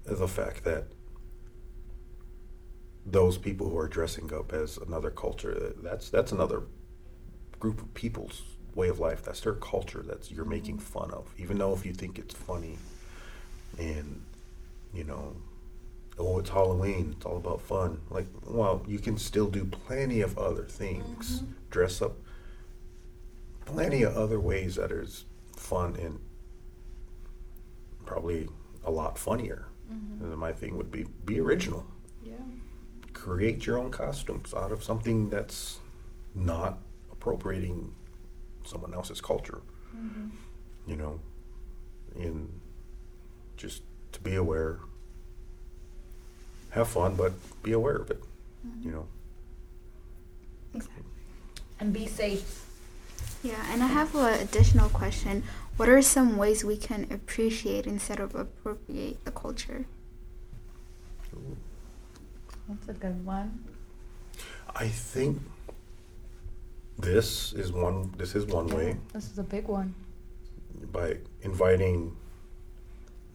the 0.05 0.27
fact 0.27 0.63
that 0.63 0.85
those 3.05 3.37
people 3.37 3.69
who 3.69 3.77
are 3.77 3.87
dressing 3.87 4.33
up 4.33 4.53
as 4.53 4.77
another 4.77 5.09
culture 5.09 5.73
that's 5.81 6.09
that's 6.09 6.31
another 6.31 6.63
group 7.59 7.81
of 7.81 7.93
people's 7.93 8.43
way 8.75 8.89
of 8.89 8.99
life. 8.99 9.23
That's 9.23 9.41
their 9.41 9.53
culture. 9.53 10.03
That's 10.07 10.29
you're 10.31 10.45
making 10.45 10.79
fun 10.79 11.11
of. 11.11 11.33
Even 11.37 11.57
though 11.57 11.73
if 11.73 11.85
you 11.85 11.93
think 11.93 12.19
it's 12.19 12.35
funny, 12.35 12.77
and 13.79 14.21
you 14.93 15.03
know, 15.03 15.35
oh, 16.19 16.39
it's 16.39 16.49
Halloween. 16.49 17.13
It's 17.15 17.25
all 17.25 17.37
about 17.37 17.61
fun. 17.61 18.01
Like, 18.09 18.27
well, 18.45 18.83
you 18.87 18.99
can 18.99 19.17
still 19.17 19.47
do 19.47 19.65
plenty 19.65 20.21
of 20.21 20.37
other 20.37 20.63
things. 20.63 21.41
Mm-hmm. 21.41 21.51
Dress 21.69 22.01
up. 22.01 22.17
Plenty 23.65 24.03
of 24.03 24.15
other 24.15 24.39
ways 24.39 24.75
that 24.75 24.91
is 24.91 25.25
fun 25.55 25.95
and 25.97 26.19
probably 28.05 28.47
a 28.85 28.91
lot 28.91 29.17
funnier. 29.17 29.67
Mm-hmm. 29.91 30.23
And 30.23 30.37
my 30.37 30.53
thing 30.53 30.77
would 30.77 30.91
be 30.91 31.05
be 31.25 31.39
original. 31.39 31.85
Yeah. 32.23 32.33
Create 33.13 33.65
your 33.65 33.77
own 33.77 33.91
costumes 33.91 34.53
out 34.53 34.71
of 34.71 34.83
something 34.83 35.29
that's 35.29 35.79
not 36.33 36.79
appropriating 37.11 37.93
someone 38.63 38.93
else's 38.93 39.21
culture. 39.21 39.61
Mm-hmm. 39.95 40.29
You 40.87 40.95
know, 40.95 41.19
and 42.15 42.49
just 43.57 43.83
to 44.13 44.21
be 44.21 44.35
aware. 44.35 44.79
Have 46.71 46.87
fun, 46.89 47.15
but 47.15 47.33
be 47.63 47.71
aware 47.71 47.95
of 47.95 48.11
it. 48.11 48.21
Mm-hmm. 48.65 48.87
You 48.87 48.91
know. 48.91 49.07
Exactly. 50.73 51.03
And 51.79 51.93
be 51.93 52.07
safe. 52.07 52.65
Yeah, 53.43 53.63
and 53.71 53.83
I 53.83 53.87
have 53.87 54.15
an 54.15 54.39
additional 54.41 54.89
question. 54.89 55.43
What 55.77 55.89
are 55.89 56.01
some 56.01 56.37
ways 56.37 56.63
we 56.63 56.75
can 56.75 57.07
appreciate 57.11 57.85
instead 57.85 58.19
of 58.19 58.35
appropriate 58.35 59.23
the 59.25 59.31
culture? 59.31 59.85
That's 62.67 62.89
a 62.89 62.93
good 62.93 63.25
one. 63.25 63.63
I 64.75 64.87
think 64.87 65.39
this 66.97 67.53
is 67.53 67.71
one. 67.71 68.13
This 68.17 68.35
is 68.35 68.45
one 68.45 68.67
way 68.67 68.97
This 69.13 69.31
is 69.31 69.37
a 69.37 69.43
big 69.43 69.67
one. 69.67 69.93
by 70.91 71.17
inviting 71.43 72.15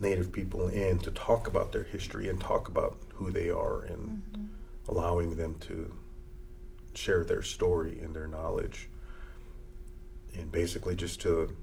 Native 0.00 0.32
people 0.32 0.68
in 0.68 0.98
to 0.98 1.10
talk 1.12 1.46
about 1.46 1.70
their 1.72 1.84
history 1.84 2.28
and 2.28 2.40
talk 2.40 2.68
about 2.68 2.96
who 3.22 3.30
they 3.32 3.50
are 3.50 3.82
and 3.82 4.22
allowing 4.88 5.36
them 5.36 5.54
to 5.60 5.92
share 6.94 7.24
their 7.24 7.42
story 7.42 7.98
and 8.02 8.14
their 8.14 8.26
knowledge. 8.26 8.88
And 10.36 10.50
basically, 10.50 10.96
just 10.96 11.20
to, 11.22 11.54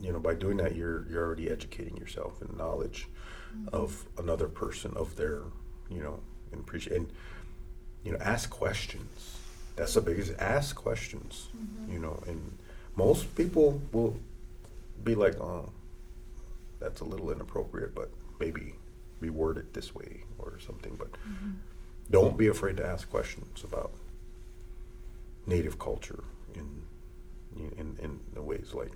you 0.00 0.12
know, 0.12 0.18
by 0.18 0.34
doing 0.34 0.56
that, 0.58 0.74
you're 0.74 1.06
you're 1.08 1.24
already 1.24 1.50
educating 1.50 1.96
yourself 1.96 2.40
in 2.42 2.56
knowledge 2.56 3.08
of 3.72 4.04
another 4.18 4.48
person, 4.48 4.92
of 4.96 5.14
their, 5.16 5.42
you 5.88 6.02
know, 6.02 6.18
and 6.50 6.60
appreciate. 6.60 6.96
And 6.96 7.12
you 8.04 8.12
know, 8.12 8.18
ask 8.18 8.50
questions. 8.50 9.38
That's 9.76 9.94
the 9.94 10.00
biggest. 10.00 10.32
Ask 10.38 10.76
questions. 10.76 11.48
Mhm. 11.56 11.92
You 11.92 11.98
know, 12.00 12.22
and 12.26 12.58
most 12.96 13.34
people 13.34 13.80
will 13.92 14.18
be 15.02 15.14
like, 15.14 15.38
"Oh, 15.40 15.70
that's 16.80 17.00
a 17.00 17.04
little 17.04 17.30
inappropriate," 17.30 17.94
but 17.94 18.10
maybe 18.40 18.74
reword 19.20 19.56
it 19.58 19.72
this 19.74 19.94
way 19.94 20.24
or 20.38 20.58
something. 20.58 20.96
But 20.96 21.10
Mhm. 21.26 21.54
don't 22.10 22.36
be 22.36 22.48
afraid 22.48 22.76
to 22.78 22.86
ask 22.86 23.08
questions 23.10 23.64
about 23.64 23.92
native 25.46 25.78
culture 25.78 26.24
in 26.54 26.82
in 27.56 27.96
in 28.02 28.20
the 28.34 28.42
ways 28.42 28.72
like. 28.74 28.92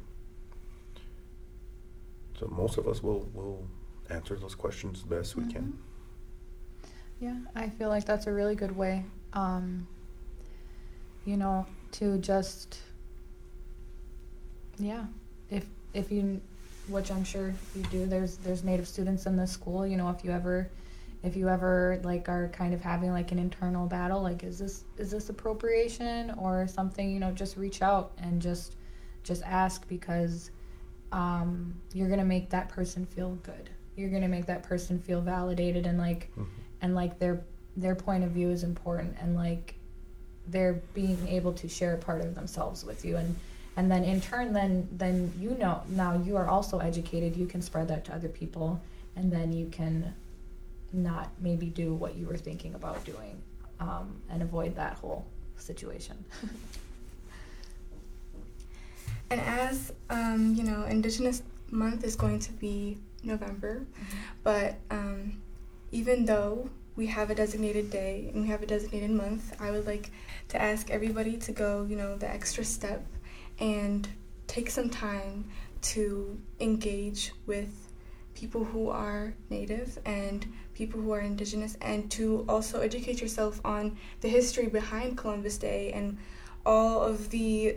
So 2.38 2.46
most 2.48 2.78
of 2.78 2.86
us 2.86 3.02
will 3.02 3.28
will 3.34 3.66
answer 4.10 4.36
those 4.36 4.54
questions 4.54 5.02
the 5.02 5.08
best 5.16 5.36
we 5.36 5.44
Mhm. 5.44 5.52
can. 5.52 5.78
Yeah, 7.20 7.36
I 7.54 7.68
feel 7.68 7.88
like 7.88 8.04
that's 8.04 8.26
a 8.26 8.32
really 8.32 8.54
good 8.54 8.76
way. 8.76 9.04
Um, 9.32 9.86
you 11.24 11.36
know, 11.36 11.66
to 11.92 12.18
just 12.18 12.78
yeah, 14.78 15.06
if 15.50 15.66
if 15.94 16.12
you 16.12 16.40
which 16.88 17.10
I'm 17.10 17.24
sure 17.24 17.54
you 17.74 17.82
do, 17.84 18.06
there's 18.06 18.36
there's 18.38 18.64
native 18.64 18.88
students 18.88 19.26
in 19.26 19.36
this 19.36 19.50
school, 19.52 19.86
you 19.86 19.96
know, 19.96 20.10
if 20.10 20.24
you 20.24 20.30
ever 20.30 20.68
if 21.22 21.34
you 21.36 21.48
ever 21.48 22.00
like 22.04 22.28
are 22.28 22.48
kind 22.48 22.72
of 22.72 22.80
having 22.80 23.10
like 23.12 23.32
an 23.32 23.38
internal 23.38 23.86
battle, 23.86 24.22
like 24.22 24.44
is 24.44 24.58
this 24.58 24.84
is 24.96 25.10
this 25.10 25.28
appropriation 25.28 26.30
or 26.38 26.66
something, 26.68 27.10
you 27.10 27.18
know, 27.20 27.32
just 27.32 27.56
reach 27.56 27.82
out 27.82 28.12
and 28.18 28.40
just 28.40 28.74
just 29.24 29.42
ask 29.44 29.86
because 29.88 30.50
um, 31.12 31.74
you're 31.92 32.08
gonna 32.08 32.24
make 32.24 32.50
that 32.50 32.68
person 32.68 33.04
feel 33.06 33.34
good. 33.42 33.70
You're 33.96 34.10
gonna 34.10 34.28
make 34.28 34.46
that 34.46 34.62
person 34.62 34.98
feel 35.00 35.20
validated 35.20 35.86
and 35.86 35.98
like 35.98 36.30
Mhm. 36.36 36.46
and 36.82 36.94
like 36.94 37.18
their 37.18 37.42
their 37.76 37.94
point 37.94 38.24
of 38.24 38.30
view 38.30 38.50
is 38.50 38.62
important 38.64 39.16
and 39.20 39.34
like 39.34 39.74
they're 40.48 40.80
being 40.94 41.28
able 41.28 41.52
to 41.52 41.68
share 41.68 41.94
a 41.94 41.98
part 41.98 42.20
of 42.22 42.34
themselves 42.34 42.84
with 42.84 43.04
you 43.04 43.16
and 43.16 43.36
and 43.78 43.88
then 43.88 44.02
in 44.02 44.20
turn 44.20 44.52
then 44.52 44.88
then 44.90 45.32
you 45.38 45.50
know 45.50 45.82
now 45.88 46.20
you 46.26 46.36
are 46.36 46.48
also 46.48 46.80
educated. 46.80 47.36
You 47.36 47.46
can 47.46 47.62
spread 47.62 47.86
that 47.88 48.04
to 48.06 48.14
other 48.14 48.28
people. 48.28 48.80
And 49.14 49.32
then 49.32 49.52
you 49.52 49.66
can 49.66 50.14
not 50.92 51.30
maybe 51.40 51.66
do 51.66 51.94
what 51.94 52.16
you 52.16 52.26
were 52.26 52.36
thinking 52.36 52.74
about 52.74 53.04
doing 53.04 53.40
um, 53.80 54.20
and 54.30 54.42
avoid 54.42 54.74
that 54.76 54.94
whole 54.94 55.24
situation. 55.56 56.24
And 59.30 59.42
as 59.42 59.92
um, 60.08 60.54
you 60.54 60.62
know, 60.62 60.84
Indigenous 60.84 61.42
Month 61.70 62.02
is 62.02 62.16
going 62.16 62.38
to 62.38 62.52
be 62.52 62.96
November, 63.22 63.86
but 64.42 64.76
um, 64.90 65.42
even 65.92 66.24
though 66.24 66.70
we 66.96 67.06
have 67.08 67.28
a 67.28 67.34
designated 67.34 67.90
day 67.90 68.30
and 68.32 68.42
we 68.42 68.48
have 68.48 68.62
a 68.62 68.66
designated 68.66 69.10
month, 69.10 69.54
I 69.60 69.70
would 69.70 69.86
like 69.86 70.10
to 70.48 70.62
ask 70.62 70.90
everybody 70.90 71.36
to 71.36 71.52
go, 71.52 71.86
you 71.86 71.94
know, 71.94 72.16
the 72.16 72.26
extra 72.26 72.64
step 72.64 73.04
and 73.60 74.08
take 74.46 74.70
some 74.70 74.88
time 74.88 75.44
to 75.80 76.40
engage 76.60 77.32
with 77.46 77.88
people 78.34 78.64
who 78.64 78.88
are 78.88 79.34
native 79.50 79.98
and 80.04 80.46
people 80.74 81.00
who 81.00 81.10
are 81.10 81.20
indigenous 81.20 81.76
and 81.80 82.08
to 82.10 82.44
also 82.48 82.80
educate 82.80 83.20
yourself 83.20 83.60
on 83.64 83.96
the 84.20 84.28
history 84.28 84.68
behind 84.68 85.18
Columbus 85.18 85.58
Day 85.58 85.90
and 85.92 86.18
all 86.64 87.02
of 87.02 87.30
the 87.30 87.76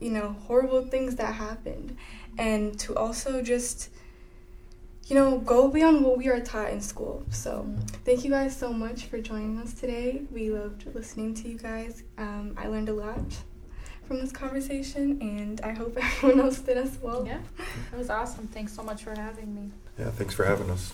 you 0.00 0.10
know 0.10 0.36
horrible 0.46 0.84
things 0.84 1.16
that 1.16 1.34
happened. 1.34 1.96
And 2.38 2.78
to 2.80 2.96
also 2.96 3.42
just 3.42 3.90
you 5.06 5.14
know 5.14 5.38
go 5.38 5.68
beyond 5.68 6.04
what 6.04 6.18
we 6.18 6.28
are 6.28 6.40
taught 6.40 6.70
in 6.70 6.80
school. 6.80 7.24
So 7.30 7.66
thank 8.04 8.24
you 8.24 8.30
guys 8.30 8.56
so 8.56 8.72
much 8.72 9.06
for 9.06 9.20
joining 9.20 9.58
us 9.58 9.74
today. 9.74 10.22
We 10.32 10.50
loved 10.50 10.92
listening 10.94 11.34
to 11.34 11.48
you 11.48 11.58
guys. 11.58 12.02
Um, 12.16 12.54
i 12.56 12.66
learned 12.66 12.88
a 12.88 12.94
lot 12.94 13.22
from 14.08 14.20
this 14.20 14.32
conversation 14.32 15.18
and 15.20 15.60
i 15.60 15.72
hope 15.72 15.96
everyone 16.02 16.40
else 16.40 16.58
did 16.58 16.78
as 16.78 16.98
well. 17.00 17.24
Yeah 17.26 17.38
it 17.92 17.96
was 17.96 18.10
awesome. 18.10 18.46
Thanks 18.48 18.72
so 18.72 18.82
much 18.82 19.02
for 19.02 19.14
having 19.14 19.54
me. 19.54 19.70
Yeah, 19.98 20.10
thanks 20.10 20.34
for 20.34 20.44
having 20.44 20.70
us. 20.70 20.92